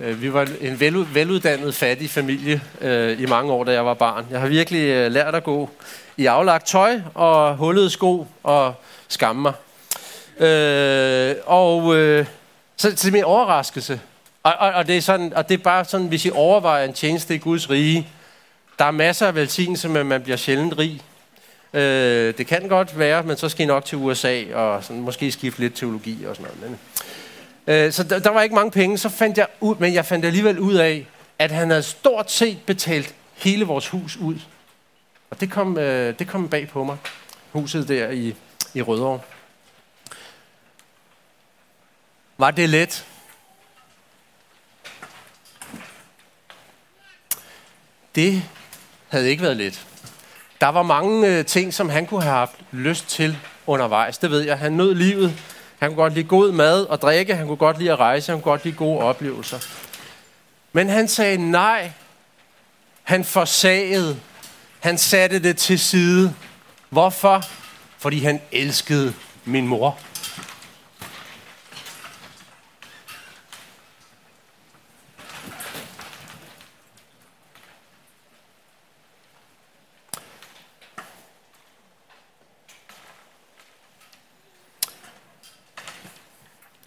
[0.00, 0.80] Øh, vi var en
[1.14, 4.26] veluddannet, fattig familie øh, i mange år, da jeg var barn.
[4.30, 5.70] Jeg har virkelig øh, lært at gå
[6.16, 8.74] i aflagt tøj og hullede sko og
[9.08, 9.52] skamme mig.
[10.48, 12.26] Øh, og øh,
[12.76, 14.00] så til min overraskelse,
[14.42, 16.92] og, og, og, det er sådan, og det er bare sådan, hvis I overvejer en
[16.92, 18.08] tjeneste i Guds rige,
[18.78, 21.02] der er masser af velsignelse, men man bliver sjældent rig.
[21.74, 25.32] Øh, det kan godt være, men så skal I nok til USA og sådan, måske
[25.32, 26.70] skifte lidt teologi og sådan noget.
[26.70, 26.78] Men,
[27.66, 28.98] øh, så der, der var ikke mange penge.
[28.98, 31.06] Så fandt jeg ud, men jeg fandt alligevel ud af,
[31.38, 34.38] at han havde stort set betalt hele vores hus ud.
[35.30, 36.96] Og det kom, øh, det kom bag på mig.
[37.52, 38.34] Huset der i,
[38.74, 39.20] i Rødovre.
[42.38, 43.06] Var det let?
[48.14, 48.42] Det
[49.08, 49.86] havde ikke været let.
[50.60, 54.18] Der var mange øh, ting, som han kunne have haft lyst til undervejs.
[54.18, 54.58] Det ved jeg.
[54.58, 55.53] Han nød livet.
[55.84, 57.34] Han kunne godt lide god mad og drikke.
[57.34, 58.32] Han kunne godt lide at rejse.
[58.32, 59.58] Han kunne godt lide gode oplevelser.
[60.72, 61.90] Men han sagde nej.
[63.02, 64.20] Han forsagede.
[64.80, 66.34] Han satte det til side.
[66.90, 67.42] Hvorfor?
[67.98, 69.98] Fordi han elskede min mor.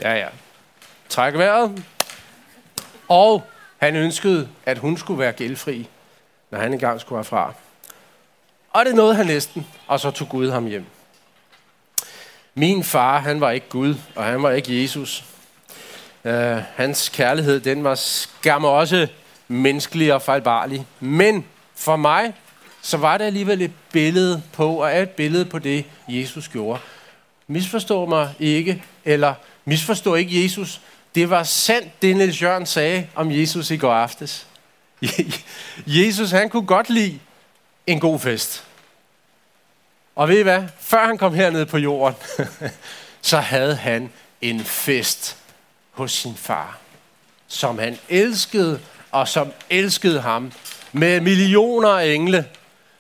[0.08, 0.28] Ja, ja
[1.18, 1.84] trække vejret.
[3.08, 3.44] Og
[3.78, 5.88] han ønskede, at hun skulle være gældfri,
[6.52, 7.54] når han engang skulle herfra.
[8.70, 10.86] Og det nåede han næsten, og så tog Gud ham hjem.
[12.56, 15.24] Min far, han var ikke Gud, og han var ikke Jesus.
[16.24, 16.32] Uh,
[16.76, 19.08] hans kærlighed, den var skam også
[19.48, 20.88] menneskelig og fejlbarlig.
[21.00, 22.34] Men for mig,
[22.82, 26.80] så var det alligevel et billede på, og er et billede på det, Jesus gjorde.
[27.48, 29.34] Misforstå mig ikke, eller
[29.66, 30.82] Misforstå ikke Jesus.
[31.16, 34.48] Det var sandt, det Niels Jørgen sagde om Jesus i går aftes.
[35.86, 37.20] Jesus, han kunne godt lide
[37.88, 38.64] en god fest.
[40.16, 40.64] Og ved I hvad?
[40.80, 42.16] Før han kom herned på jorden,
[43.22, 44.10] så havde han
[44.42, 45.38] en fest
[45.92, 46.78] hos sin far,
[47.48, 48.80] som han elskede,
[49.12, 50.52] og som elskede ham,
[50.92, 52.46] med millioner af engle,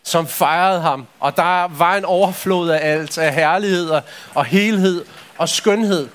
[0.04, 1.08] som fejrede ham.
[1.20, 4.02] Og der var en overflod af alt, af herligheder
[4.34, 5.06] og helhed
[5.38, 6.10] og skønhed.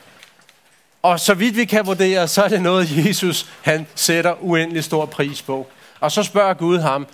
[1.03, 5.07] Og så vidt vi kan vurdere, så er det noget, Jesus han sætter uendelig stor
[5.07, 5.67] pris på.
[6.01, 7.07] Og så spørger Gud ham,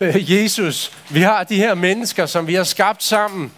[0.00, 3.52] øh, Jesus, vi har de her mennesker, som vi har skabt sammen,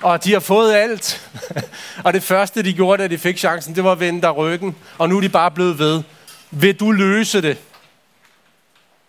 [0.00, 1.30] og de har fået alt.
[2.04, 4.76] og det første, de gjorde, da de fik chancen, det var at vende der ryggen,
[4.98, 6.02] og nu er de bare blevet ved.
[6.50, 7.58] Vil du løse det?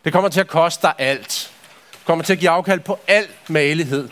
[0.05, 1.51] Det kommer til at koste dig alt.
[1.91, 4.09] Det kommer til at give afkald på al malighed.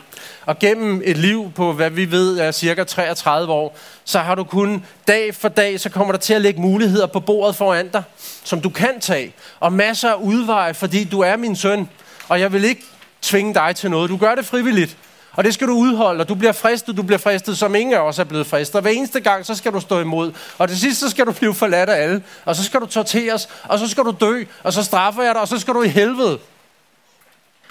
[0.48, 4.44] Og gennem et liv på, hvad vi ved er cirka 33 år, så har du
[4.44, 8.02] kun dag for dag, så kommer der til at lægge muligheder på bordet foran dig,
[8.44, 9.34] som du kan tage.
[9.60, 11.88] Og masser af udveje, fordi du er min søn.
[12.28, 12.84] Og jeg vil ikke
[13.22, 14.10] tvinge dig til noget.
[14.10, 14.96] Du gør det frivilligt.
[15.32, 18.00] Og det skal du udholde, og du bliver fristet, du bliver fristet, som ingen af
[18.00, 18.76] os er blevet fristet.
[18.76, 20.32] Og hver eneste gang, så skal du stå imod.
[20.58, 22.22] Og til sidst, så skal du blive forladt af alle.
[22.44, 25.40] Og så skal du torteres, og så skal du dø, og så straffer jeg dig,
[25.40, 26.38] og så skal du i helvede.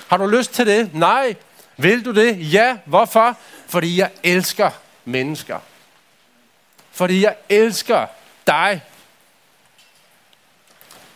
[0.08, 0.90] Har du lyst til det?
[0.94, 1.36] Nej.
[1.78, 2.54] Vil du det?
[2.54, 2.78] Ja.
[2.86, 3.38] Hvorfor?
[3.68, 4.70] Fordi jeg elsker
[5.06, 5.60] mennesker.
[6.92, 8.08] Fordi jeg elsker
[8.48, 8.82] dig.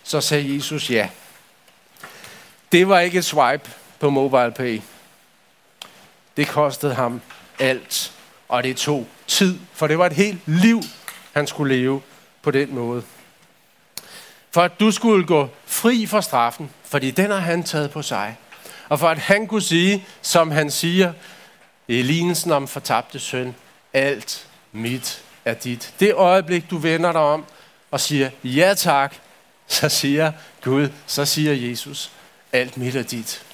[0.03, 1.09] Så sagde Jesus ja.
[2.71, 4.81] Det var ikke et swipe på MobilePay.
[6.37, 7.21] Det kostede ham
[7.59, 8.13] alt.
[8.49, 10.81] Og det tog tid, for det var et helt liv,
[11.33, 12.01] han skulle leve
[12.41, 13.03] på den måde.
[14.51, 18.37] For at du skulle gå fri fra straffen, fordi den har han taget på sig
[18.91, 21.13] og for at han kunne sige, som han siger
[21.87, 23.55] i lignelsen om fortabte søn,
[23.93, 25.93] alt mit er dit.
[25.99, 27.45] Det øjeblik, du vender dig om
[27.91, 29.15] og siger, ja tak,
[29.67, 30.31] så siger
[30.63, 32.11] Gud, så siger Jesus,
[32.51, 33.45] alt mit er dit.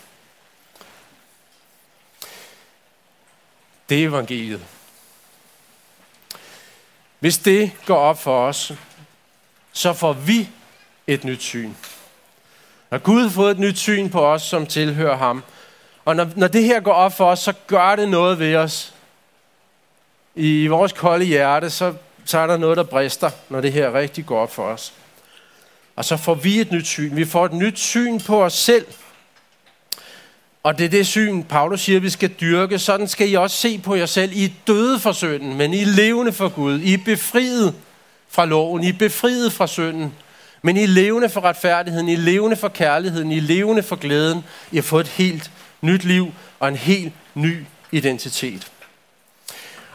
[3.90, 4.66] Det er evangeliet.
[7.20, 8.72] Hvis det går op for os,
[9.72, 10.50] så får vi
[11.08, 11.74] et nyt syn.
[12.92, 15.44] Når Gud har fået et nyt syn på os, som tilhører ham,
[16.06, 18.94] og når, når det her går op for os, så gør det noget ved os.
[20.36, 21.94] I vores kolde hjerte, så,
[22.26, 24.94] så er der noget, der brister, når det her rigtig går op for os.
[25.96, 27.16] Og så får vi et nyt syn.
[27.16, 28.86] Vi får et nyt syn på os selv.
[30.64, 32.80] Og det er det syn, Paulus siger, vi skal dyrke.
[32.80, 34.32] Sådan skal I også se på jer selv.
[34.34, 36.80] I er døde for synden, men I er levende for Gud.
[36.80, 37.76] I er befriet
[38.30, 38.84] fra loven.
[38.84, 40.14] I er befriet fra synden.
[40.62, 43.96] Men I er levende for retfærdigheden, I er levende for kærligheden, I er levende for
[43.96, 44.44] glæden.
[44.72, 48.72] I har fået et helt nyt liv og en helt ny identitet.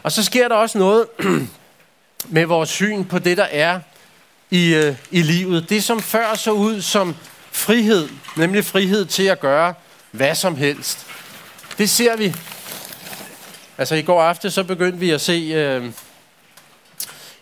[0.03, 1.07] Og så sker der også noget
[2.35, 3.79] med vores syn på det, der er
[4.51, 5.69] i, øh, i livet.
[5.69, 7.15] Det, som før så ud som
[7.51, 9.73] frihed, nemlig frihed til at gøre
[10.11, 11.05] hvad som helst.
[11.77, 12.35] Det ser vi.
[13.77, 15.91] Altså i går aften så begyndte vi at se øh,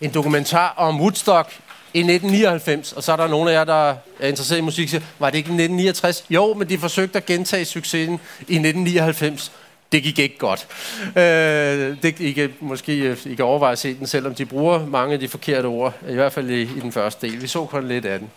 [0.01, 1.59] en dokumentar om Woodstock
[1.93, 5.01] i 1999, og så er der nogle af jer, der er interesseret i musik, siger,
[5.19, 6.25] var det ikke 1969?
[6.29, 9.51] Jo, men de forsøgte at gentage succesen i 1999.
[9.91, 10.67] Det gik ikke godt.
[11.05, 15.13] Øh, det, I, kan, måske I kan overveje at se den, selvom de bruger mange
[15.13, 17.41] af de forkerte ord, i hvert fald i, i den første del.
[17.41, 18.29] Vi så kun lidt af den.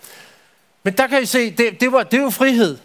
[0.82, 2.78] Men der kan I se, det, det, var, det er jo frihed.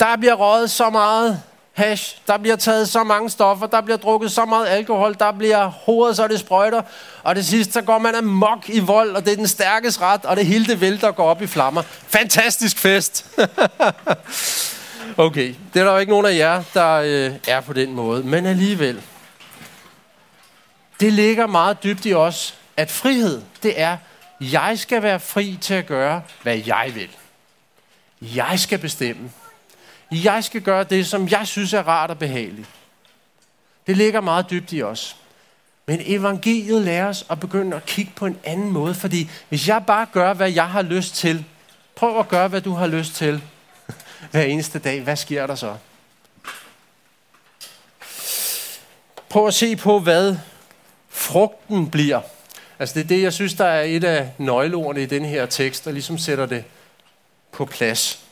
[0.00, 1.42] Der bliver røget så meget
[1.76, 5.66] hash, der bliver taget så mange stoffer, der bliver drukket så meget alkohol, der bliver
[5.66, 6.82] hovedet, så det sprøjter,
[7.22, 10.24] og det sidste, så går man amok i vold, og det er den stærkes ret,
[10.24, 11.82] og det hele det vælter går op i flammer.
[12.08, 13.26] Fantastisk fest!
[15.16, 18.22] okay, det er der jo ikke nogen af jer, der øh, er på den måde,
[18.22, 19.02] men alligevel.
[21.00, 23.96] Det ligger meget dybt i os, at frihed, det er,
[24.40, 27.10] jeg skal være fri til at gøre, hvad jeg vil.
[28.20, 29.30] Jeg skal bestemme.
[30.10, 32.68] Jeg skal gøre det, som jeg synes er rart og behageligt.
[33.86, 35.16] Det ligger meget dybt i os.
[35.86, 39.84] Men evangeliet lærer os at begynde at kigge på en anden måde, fordi hvis jeg
[39.86, 41.44] bare gør, hvad jeg har lyst til,
[41.94, 43.42] prøv at gøre, hvad du har lyst til
[44.30, 45.76] hver eneste dag, hvad sker der så?
[49.28, 50.36] Prøv at se på, hvad
[51.08, 52.20] frugten bliver.
[52.78, 55.84] Altså det er det, jeg synes, der er et af nøgleordene i den her tekst,
[55.84, 56.64] der ligesom sætter det
[57.52, 58.25] på plads.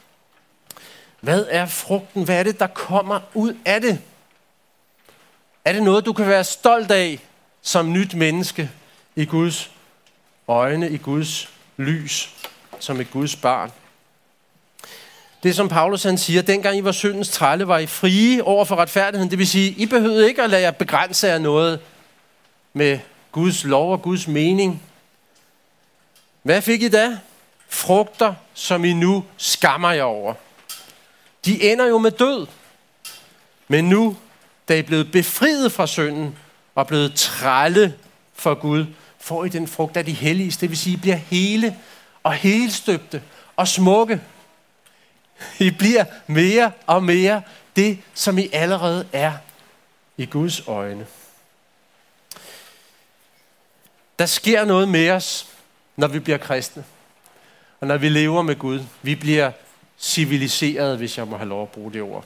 [1.24, 2.24] Hvad er frugten?
[2.24, 4.00] Hvad er det, der kommer ud af det?
[5.64, 7.18] Er det noget, du kan være stolt af
[7.62, 8.70] som nyt menneske
[9.16, 9.70] i Guds
[10.48, 12.34] øjne, i Guds lys,
[12.78, 13.72] som et Guds barn?
[15.42, 18.76] Det som Paulus han siger, dengang I var syndens trælle, var I frie over for
[18.76, 19.30] retfærdigheden.
[19.30, 21.80] Det vil sige, I behøvede ikke at lade jer begrænse af noget
[22.72, 22.98] med
[23.32, 24.82] Guds lov og Guds mening.
[26.42, 27.18] Hvad fik I da?
[27.68, 30.34] Frugter, som I nu skammer jer over.
[31.44, 32.46] De ender jo med død.
[33.68, 34.16] Men nu,
[34.68, 36.38] da I er blevet befriet fra synden
[36.74, 37.94] og blevet trælle
[38.35, 38.87] for Gud,
[39.18, 40.50] får I den frugt af de hellige.
[40.61, 41.76] Det vil sige, I bliver hele
[42.22, 43.22] og helstøbte
[43.57, 44.20] og smukke.
[45.59, 47.42] I bliver mere og mere
[47.76, 49.33] det, som I allerede er
[50.16, 51.07] i Guds øjne.
[54.18, 55.48] Der sker noget med os,
[55.96, 56.85] når vi bliver kristne.
[57.80, 58.80] Og når vi lever med Gud.
[59.02, 59.52] Vi bliver
[60.05, 62.25] civiliseret, hvis jeg må have lov at bruge det ord.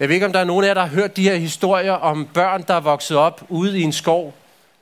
[0.00, 1.92] Jeg ved ikke, om der er nogen af jer, der har hørt de her historier
[1.92, 4.34] om børn, der er vokset op ude i en skov,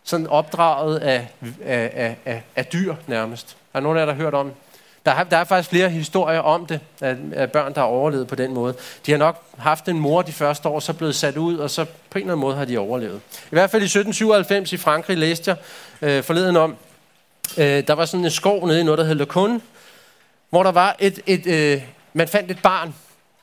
[0.05, 1.29] sådan opdraget af,
[1.65, 3.57] af, af, af, af dyr nærmest.
[3.75, 4.53] Er nogen af jer, der har hørt om
[5.09, 8.29] der er, der er faktisk flere historier om det, af, af børn, der har overlevet
[8.29, 8.75] på den måde.
[9.07, 11.85] De har nok haft en mor de første år, så blevet sat ud, og så
[11.85, 13.21] på en eller anden måde har de overlevet.
[13.33, 15.57] I hvert fald i 1797 i Frankrig læste jeg
[16.09, 16.77] øh, forleden om,
[17.59, 19.63] øh, der var sådan en skov nede i noget, der hed Le Cun,
[20.51, 21.83] hvor der var et, et øh,
[22.13, 22.95] man fandt et barn,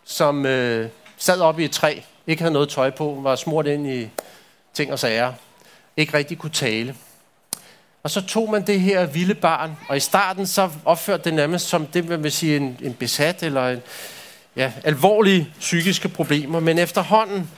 [0.05, 3.87] som øh, sad oppe i et træ, ikke havde noget tøj på, var smurt ind
[3.87, 4.09] i
[4.73, 5.33] ting og sager,
[5.97, 6.95] ikke rigtig kunne tale.
[8.03, 11.67] Og så tog man det her vilde barn, og i starten så opførte det nærmest
[11.67, 13.81] som det, man vil sige, en, en besat eller en,
[14.55, 16.59] ja, alvorlige psykiske problemer.
[16.59, 17.51] Men efterhånden,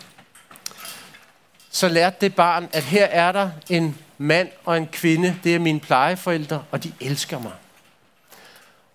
[1.71, 5.59] så lærte det barn, at her er der en mand og en kvinde, det er
[5.59, 7.51] mine plejeforældre, og de elsker mig.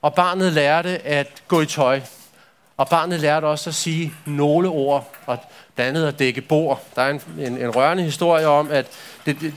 [0.03, 2.01] Og barnet lærte at gå i tøj.
[2.77, 5.39] Og barnet lærte også at sige nogle ord, og
[5.75, 6.83] blandt andet at dække bord.
[6.97, 8.87] Der er en, en, en rørende historie om, at
[9.27, 9.55] det, det,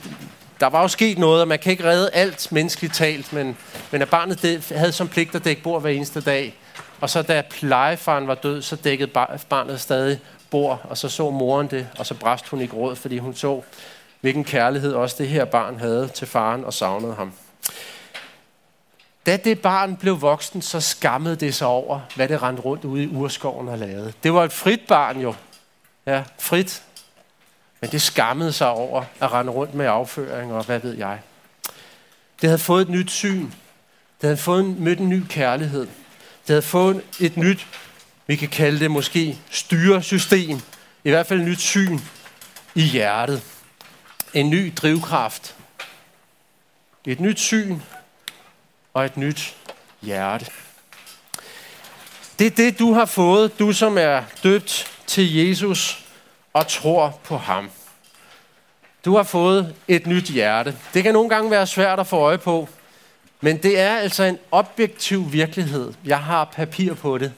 [0.59, 3.57] der var jo sket noget, og man kan ikke redde alt menneskeligt talt, men,
[3.91, 6.55] men at barnet det, havde som pligt at dække bord hver eneste dag.
[7.01, 9.11] Og så da plejefaren var død, så dækkede
[9.49, 10.19] barnet stadig
[10.51, 13.61] bord, og så så moren det, og så bræst hun i gråd, fordi hun så,
[14.21, 17.33] hvilken kærlighed også det her barn havde til faren og savnede ham.
[19.25, 23.03] Da det barn blev voksen, så skammede det sig over, hvad det rendte rundt ude
[23.03, 24.13] i urskoven og lavede.
[24.23, 25.35] Det var et frit barn jo.
[26.05, 26.83] Ja, frit.
[27.81, 31.19] Men det skammede sig over at rende rundt med afføring og hvad ved jeg.
[32.41, 33.45] Det havde fået et nyt syn.
[34.21, 35.87] Det havde fået en, mødt en ny kærlighed.
[36.47, 37.67] Det havde fået et nyt,
[38.27, 40.59] vi kan kalde det måske, styresystem.
[41.03, 41.99] I hvert fald et nyt syn
[42.75, 43.43] i hjertet.
[44.33, 45.55] En ny drivkraft.
[47.05, 47.79] Et nyt syn
[48.95, 49.55] og et nyt
[50.01, 50.45] hjerte.
[52.39, 56.05] Det er det, du har fået, du som er døbt til Jesus
[56.53, 57.71] og tror på ham.
[59.05, 60.77] Du har fået et nyt hjerte.
[60.93, 62.69] Det kan nogle gange være svært at få øje på,
[63.41, 65.93] Men det er altså en objektiv virkelighed.
[66.05, 67.33] Jeg har papir på det,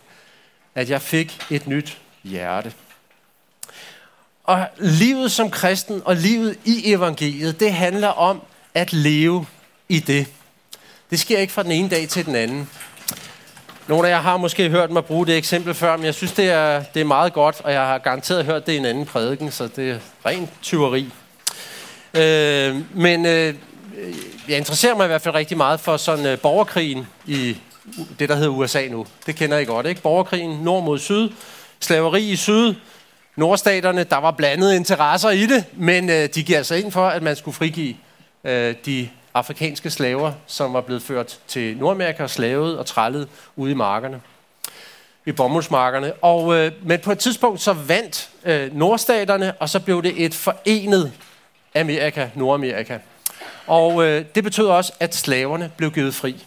[0.75, 2.73] at jeg fik et nyt hjerte.
[4.43, 8.41] Og livet som kristen og livet i evangeliet, det handler om
[8.73, 9.45] at leve
[9.89, 10.27] i det.
[11.09, 12.69] Det sker ikke fra den ene dag til den anden.
[13.87, 16.49] Nogle af jer har måske hørt mig bruge det eksempel før, men jeg synes, det
[16.49, 19.51] er, det er meget godt, og jeg har garanteret hørt det i en anden prædiken,
[19.51, 21.13] så det er rent tyveri.
[22.13, 23.53] Øh, men øh,
[24.47, 27.57] jeg interesserer mig i hvert fald rigtig meget for sådan øh, borgerkrigen i
[28.19, 29.05] det, der hedder USA nu.
[29.25, 30.01] Det kender I godt, ikke?
[30.01, 31.29] Borgerkrigen nord mod syd,
[31.79, 32.73] slaveri i syd,
[33.35, 37.23] nordstaterne, der var blandede interesser i det, men øh, de giver altså ind for, at
[37.23, 37.95] man skulle frigive
[38.43, 43.71] øh, de afrikanske slaver, som var blevet ført til Nordamerika og slavet og trællet ude
[43.71, 44.21] i markerne,
[45.25, 46.13] i bomuldsmarkerne.
[46.13, 50.33] Og, øh, men på et tidspunkt så vandt øh, nordstaterne, og så blev det et
[50.33, 51.11] forenet
[51.75, 52.97] Amerika, Nordamerika.
[53.67, 56.45] Og øh, det betød også, at slaverne blev givet fri.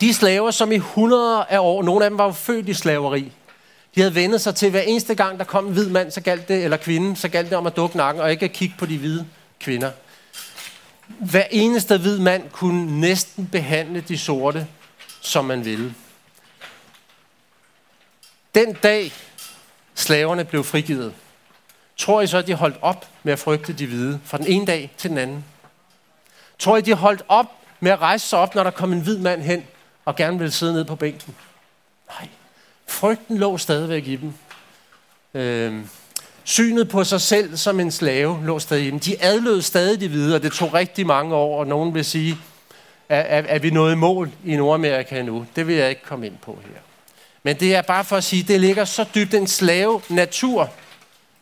[0.00, 3.32] De slaver, som i hundreder af år, nogle af dem var jo født i slaveri,
[3.94, 6.48] de havde vendet sig til, hver eneste gang, der kom en hvid mand, så galt
[6.48, 8.86] det, eller kvinde, så galt det om at dukke nakken og ikke at kigge på
[8.86, 9.26] de hvide
[9.60, 9.90] kvinder.
[11.20, 14.66] Hver eneste hvid mand kunne næsten behandle de sorte,
[15.20, 15.94] som man ville.
[18.54, 19.12] Den dag,
[19.94, 21.14] slaverne blev frigivet,
[21.96, 24.66] tror I så, at de holdt op med at frygte de hvide fra den ene
[24.66, 25.44] dag til den anden?
[26.58, 27.46] Tror I, de holdt op
[27.80, 29.64] med at rejse sig op, når der kom en hvid mand hen
[30.04, 31.34] og gerne ville sidde ned på bænken?
[32.08, 32.28] Nej.
[32.86, 34.34] Frygten lå stadigvæk i dem.
[35.34, 35.84] Øh,
[36.44, 38.90] synet på sig selv som en slave lå stadig i.
[38.90, 42.36] De adlød stadig videre, det tog rigtig mange år, og nogen vil sige,
[43.08, 45.46] er, er, er vi nået mål i Nordamerika nu.
[45.56, 46.80] Det vil jeg ikke komme ind på her.
[47.42, 50.70] Men det er bare for at sige, det ligger så dybt en slave natur.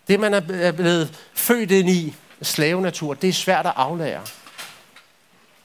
[0.08, 4.20] Det, man er blevet født ind i, slave natur, det er svært at aflære.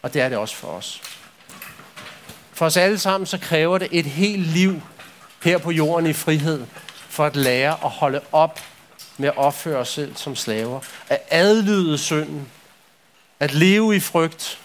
[0.02, 1.02] Og det er det også for os.
[2.54, 4.82] For os alle sammen, så kræver det et helt liv
[5.44, 6.66] her på jorden i frihed,
[7.10, 8.60] for at lære at holde op
[9.18, 10.80] med at opføre os selv som slaver.
[11.10, 12.52] At adlyde synden.
[13.40, 14.60] At leve i frygt.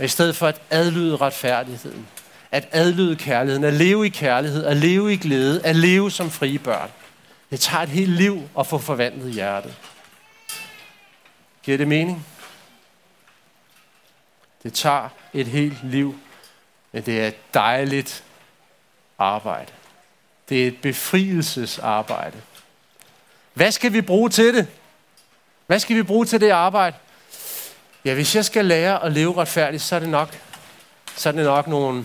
[0.00, 2.06] I stedet for at adlyde retfærdigheden.
[2.52, 3.64] At adlyde kærligheden.
[3.64, 4.64] At leve i kærlighed.
[4.64, 5.66] At leve i glæde.
[5.66, 6.90] At leve som frie børn.
[7.50, 9.74] Det tager et helt liv at få forvandlet hjertet.
[11.62, 12.26] Giver det mening?
[14.62, 16.18] Det tager et helt liv,
[16.92, 18.24] men det er et dejligt
[19.18, 19.72] arbejde.
[20.48, 22.40] Det er et befrielsesarbejde.
[23.58, 24.66] Hvad skal vi bruge til det?
[25.66, 26.96] Hvad skal vi bruge til det arbejde?
[28.04, 30.38] Ja, hvis jeg skal lære at leve retfærdigt, så er det nok,
[31.16, 32.04] så er det nok nogle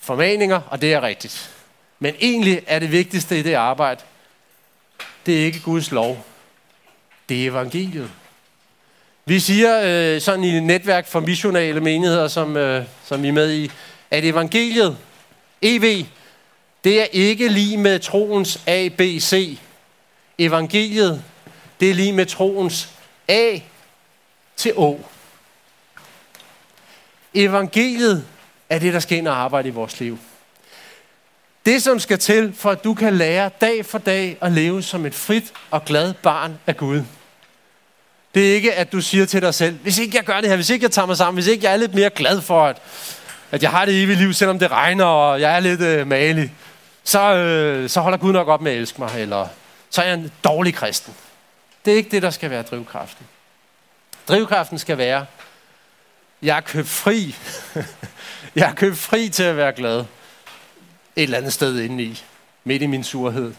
[0.00, 1.50] formaninger, og det er rigtigt.
[1.98, 4.00] Men egentlig er det vigtigste i det arbejde,
[5.26, 6.24] det er ikke Guds lov.
[7.28, 8.10] Det er evangeliet.
[9.24, 13.32] Vi siger øh, sådan i et netværk for missionale menigheder, som, øh, som vi er
[13.32, 13.70] med i,
[14.10, 14.98] at evangeliet,
[15.62, 16.04] EV,
[16.84, 19.58] det er ikke lige med troens A, B, C.
[20.40, 21.22] Evangeliet,
[21.80, 22.88] det er lige med troens
[23.28, 23.58] A
[24.56, 25.00] til Å.
[27.34, 28.24] Evangeliet
[28.68, 30.18] er det, der skal ind og arbejde i vores liv.
[31.66, 35.06] Det, som skal til, for at du kan lære dag for dag at leve som
[35.06, 37.02] et frit og glad barn af Gud.
[38.34, 40.56] Det er ikke, at du siger til dig selv, hvis ikke jeg gør det her,
[40.56, 42.76] hvis ikke jeg tager mig sammen, hvis ikke jeg er lidt mere glad for, at,
[43.50, 46.52] at jeg har det evige liv, selvom det regner, og jeg er lidt øh, malig,
[47.04, 49.48] så, øh, så holder Gud nok op med at elske mig, eller
[49.90, 51.14] så er jeg en dårlig kristen.
[51.84, 53.26] Det er ikke det, der skal være drivkraften.
[54.28, 55.26] Drivkraften skal være,
[56.42, 57.34] jeg er købt fri.
[58.56, 59.98] jeg er købt fri til at være glad.
[61.16, 62.22] Et eller andet sted indeni,
[62.64, 63.54] midt i min surhed.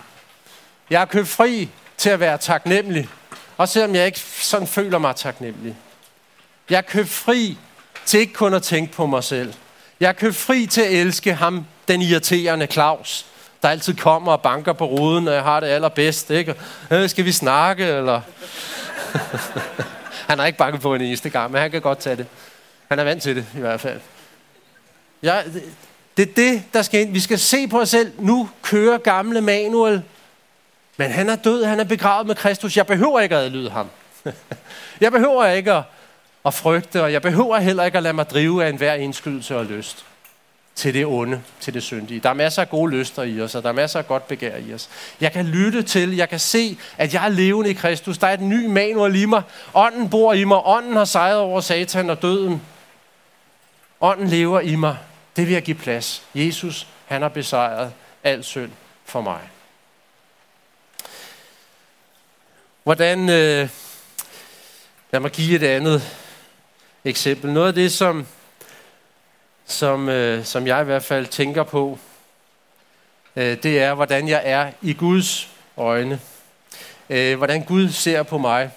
[0.90, 3.10] Jeg er købt fri til at være taknemmelig,
[3.58, 5.76] også selvom jeg ikke sådan føler mig taknemmelig.
[6.70, 7.58] Jeg er købt fri
[8.06, 9.54] til ikke kun at tænke på mig selv.
[10.00, 13.26] Jeg er købt fri til at elske ham, den irriterende Claus,
[13.62, 16.56] der altid kommer og banker på ruden, og jeg har det allerbedst, ikke?
[16.92, 18.22] Øh, skal vi snakke, eller...
[20.30, 22.28] han har ikke banket på en eneste gang, men han kan godt tage det.
[22.90, 24.00] Han er vant til det, i hvert fald.
[25.24, 25.64] Ja, det,
[26.18, 27.14] det er det, der skal ind.
[27.14, 28.12] Vi skal se på os selv.
[28.20, 30.04] Nu kører gamle Manuel.
[30.98, 32.78] Men han er død, han er begravet med Kristus.
[32.78, 33.90] Jeg behøver ikke at adlyde ham.
[35.02, 35.84] jeg behøver ikke at,
[36.46, 39.66] at frygte, og jeg behøver heller ikke at lade mig drive af enhver indskydelse og
[39.66, 40.06] lyst
[40.82, 42.20] til det onde, til det syndige.
[42.20, 44.58] Der er masser af gode lyster i os, og der er masser af godt begær
[44.58, 44.90] i os.
[45.22, 48.18] Jeg kan lytte til, jeg kan se, at jeg er levende i Kristus.
[48.18, 49.42] Der er et ny manual i mig.
[49.74, 50.62] Ånden bor i mig.
[50.66, 52.62] Ånden har sejret over satan og døden.
[54.02, 54.98] Ånden lever i mig.
[55.36, 56.24] Det vil jeg give plads.
[56.36, 58.72] Jesus, han har besejret al synd
[59.06, 59.40] for mig.
[62.84, 63.70] Hvordan, øh,
[65.12, 66.04] lad mig give et andet
[67.06, 67.54] eksempel.
[67.54, 68.28] Noget af det, som
[69.72, 72.00] som, øh, som jeg i hvert fald tænker på,
[73.36, 76.20] øh, det er, hvordan jeg er i Guds øjne.
[77.10, 78.72] Øh, hvordan Gud ser på mig.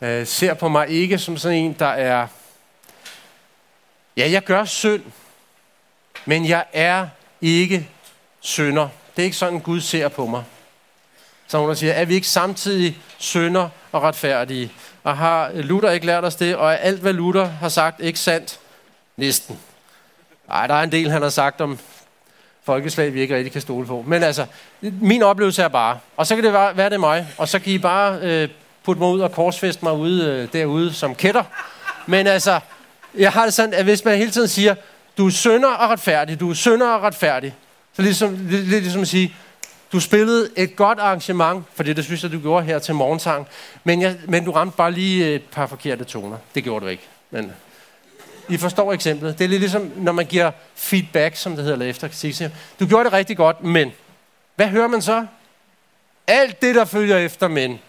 [0.00, 2.26] Øh, ser på mig ikke som sådan en, der er...
[4.16, 5.02] Ja, jeg gør synd,
[6.24, 7.08] men jeg er
[7.40, 7.88] ikke
[8.40, 8.88] synder.
[9.16, 10.44] Det er ikke sådan, Gud ser på mig.
[11.46, 14.72] Så hun siger, er vi ikke samtidig synder og retfærdige?
[15.04, 16.56] Og har Luther ikke lært os det?
[16.56, 18.60] Og er alt, hvad Luther har sagt, ikke sandt?
[19.22, 19.58] Næsten.
[20.48, 21.78] Nej, der er en del, han har sagt om
[22.64, 24.04] folkeslag, vi ikke rigtig kan stole på.
[24.06, 24.46] Men altså,
[24.80, 27.72] min oplevelse er bare, og så kan det være, hvad det mig, og så kan
[27.72, 28.48] I bare øh,
[28.84, 31.44] putte mig ud og korsfeste mig ude, øh, derude som kætter.
[32.06, 32.60] Men altså,
[33.14, 34.74] jeg har det sådan, at hvis man hele tiden siger,
[35.18, 37.54] du er sønder og retfærdig, du er sønder og retfærdig,
[37.92, 39.34] så ligesom, lidt, lidt ligesom at sige,
[39.92, 43.46] du spillede et godt arrangement, for det, det synes jeg, du gjorde her til morgensang,
[43.84, 46.36] men, jeg, men du ramte bare lige et par forkerte toner.
[46.54, 47.08] Det gjorde du ikke.
[47.30, 47.52] Men
[48.48, 49.38] i forstår eksemplet.
[49.38, 52.50] Det er lidt ligesom, når man giver feedback, som det hedder, eller efter.
[52.80, 53.92] Du gjorde det rigtig godt, men
[54.54, 55.26] hvad hører man så?
[56.26, 57.80] Alt det, der følger efter men.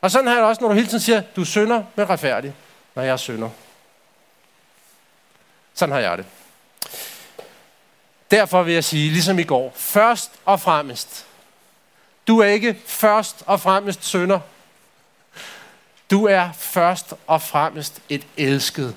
[0.00, 2.54] Og sådan har jeg også, når du hele tiden siger, du synder, men retfærdig,
[2.94, 3.50] når jeg synder.
[5.74, 6.26] Sådan har jeg det.
[8.30, 11.26] Derfor vil jeg sige, ligesom i går, først og fremmest,
[12.28, 14.40] du er ikke først og fremmest sønder.
[16.10, 18.96] Du er først og fremmest et elsket,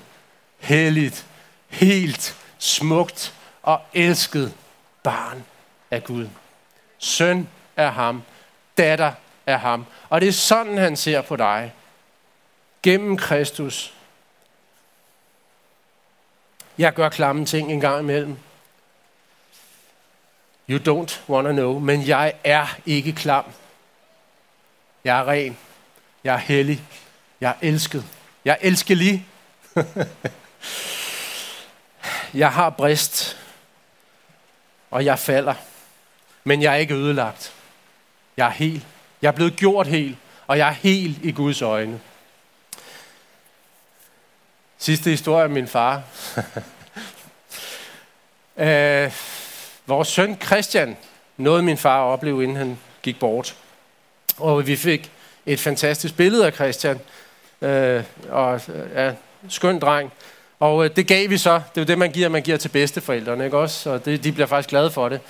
[0.64, 1.26] helligt,
[1.68, 4.54] helt, smukt og elsket
[5.02, 5.44] barn
[5.90, 6.28] af Gud.
[6.98, 8.22] Søn er ham,
[8.78, 9.12] datter
[9.46, 9.86] er ham.
[10.08, 11.72] Og det er sådan, han ser på dig.
[12.82, 13.94] Gennem Kristus.
[16.78, 18.38] Jeg gør klamme ting en gang imellem.
[20.68, 23.44] You don't wanna know, men jeg er ikke klam.
[25.04, 25.58] Jeg er ren.
[26.24, 26.82] Jeg er hellig.
[27.40, 28.04] Jeg er elsket.
[28.44, 29.26] Jeg elsker lige.
[32.34, 33.36] jeg har brist.
[34.90, 35.54] Og jeg falder.
[36.44, 37.52] Men jeg er ikke ødelagt.
[38.36, 38.84] Jeg er hel.
[39.22, 42.00] Jeg er blevet gjort hel, Og jeg er hel i Guds øjne.
[44.78, 46.02] Sidste historie om min far.
[48.56, 49.12] øh,
[49.86, 50.96] Vores søn Christian
[51.36, 53.56] nåede min far at opleve, inden han gik bort.
[54.38, 55.12] Og vi fik
[55.46, 57.00] et fantastisk billede af Christian.
[57.60, 58.60] Øh, og
[58.94, 59.12] ja,
[59.48, 60.12] skøn dreng.
[60.64, 61.54] Og øh, det gav vi så.
[61.54, 63.90] Det er jo det, man giver, man giver til bedsteforældrene, ikke også?
[63.90, 65.20] Og det, de bliver faktisk glade for det.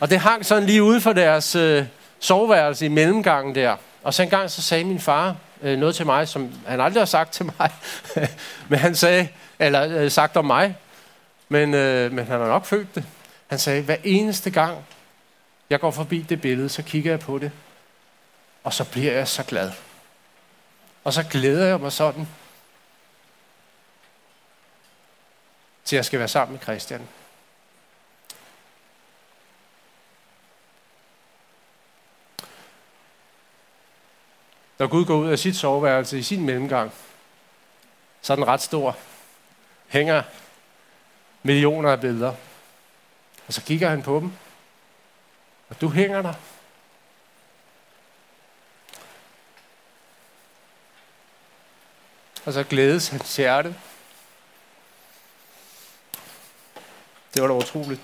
[0.00, 1.84] Og det hang sådan lige ude for deres øh,
[2.20, 3.76] soveværelse i mellemgangen der.
[4.02, 7.00] Og så en gang så sagde min far øh, noget til mig, som han aldrig
[7.00, 7.70] har sagt til mig.
[8.68, 9.28] men han sagde,
[9.58, 10.76] eller øh, sagt om mig.
[11.48, 13.04] Men, øh, men han har nok følt det.
[13.46, 14.78] Han sagde, hver eneste gang,
[15.70, 17.50] jeg går forbi det billede, så kigger jeg på det,
[18.64, 19.70] og så bliver jeg så glad.
[21.04, 22.28] Og så glæder jeg mig sådan,
[25.88, 27.08] til jeg skal være sammen med Christian.
[34.78, 36.92] Når Gud går ud af sit soveværelse i sin mellemgang,
[38.22, 38.96] så er den ret stor.
[39.86, 40.22] Hænger
[41.42, 42.34] millioner af billeder.
[43.46, 44.32] Og så kigger han på dem.
[45.68, 46.34] Og du hænger der.
[52.44, 53.74] Og så glædes hans hjerte.
[57.38, 58.00] Det var da utroligt.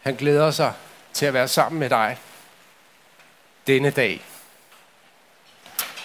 [0.00, 0.74] Han glæder sig
[1.12, 2.18] til at være sammen med dig
[3.66, 4.24] denne dag.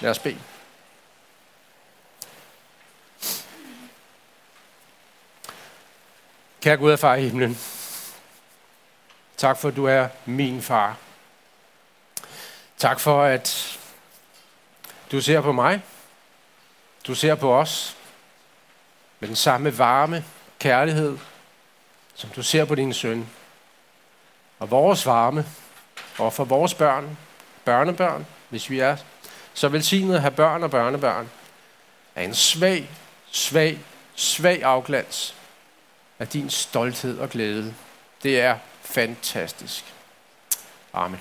[0.01, 0.39] Lad os bede.
[6.61, 7.57] Kære Gud og far i himlen,
[9.37, 10.97] tak for, at du er min far.
[12.77, 13.79] Tak for, at
[15.11, 15.83] du ser på mig.
[17.07, 17.97] Du ser på os
[19.19, 20.25] med den samme varme
[20.59, 21.17] kærlighed,
[22.15, 23.29] som du ser på din søn.
[24.59, 25.45] Og vores varme,
[26.17, 27.17] og for vores børn,
[27.65, 28.97] børnebørn, hvis vi er
[29.53, 31.29] så velsignet at have børn og børnebørn,
[32.15, 32.89] er en svag,
[33.31, 33.79] svag,
[34.15, 35.35] svag afglans
[36.19, 37.73] af din stolthed og glæde.
[38.23, 39.93] Det er fantastisk.
[40.93, 41.19] Amen.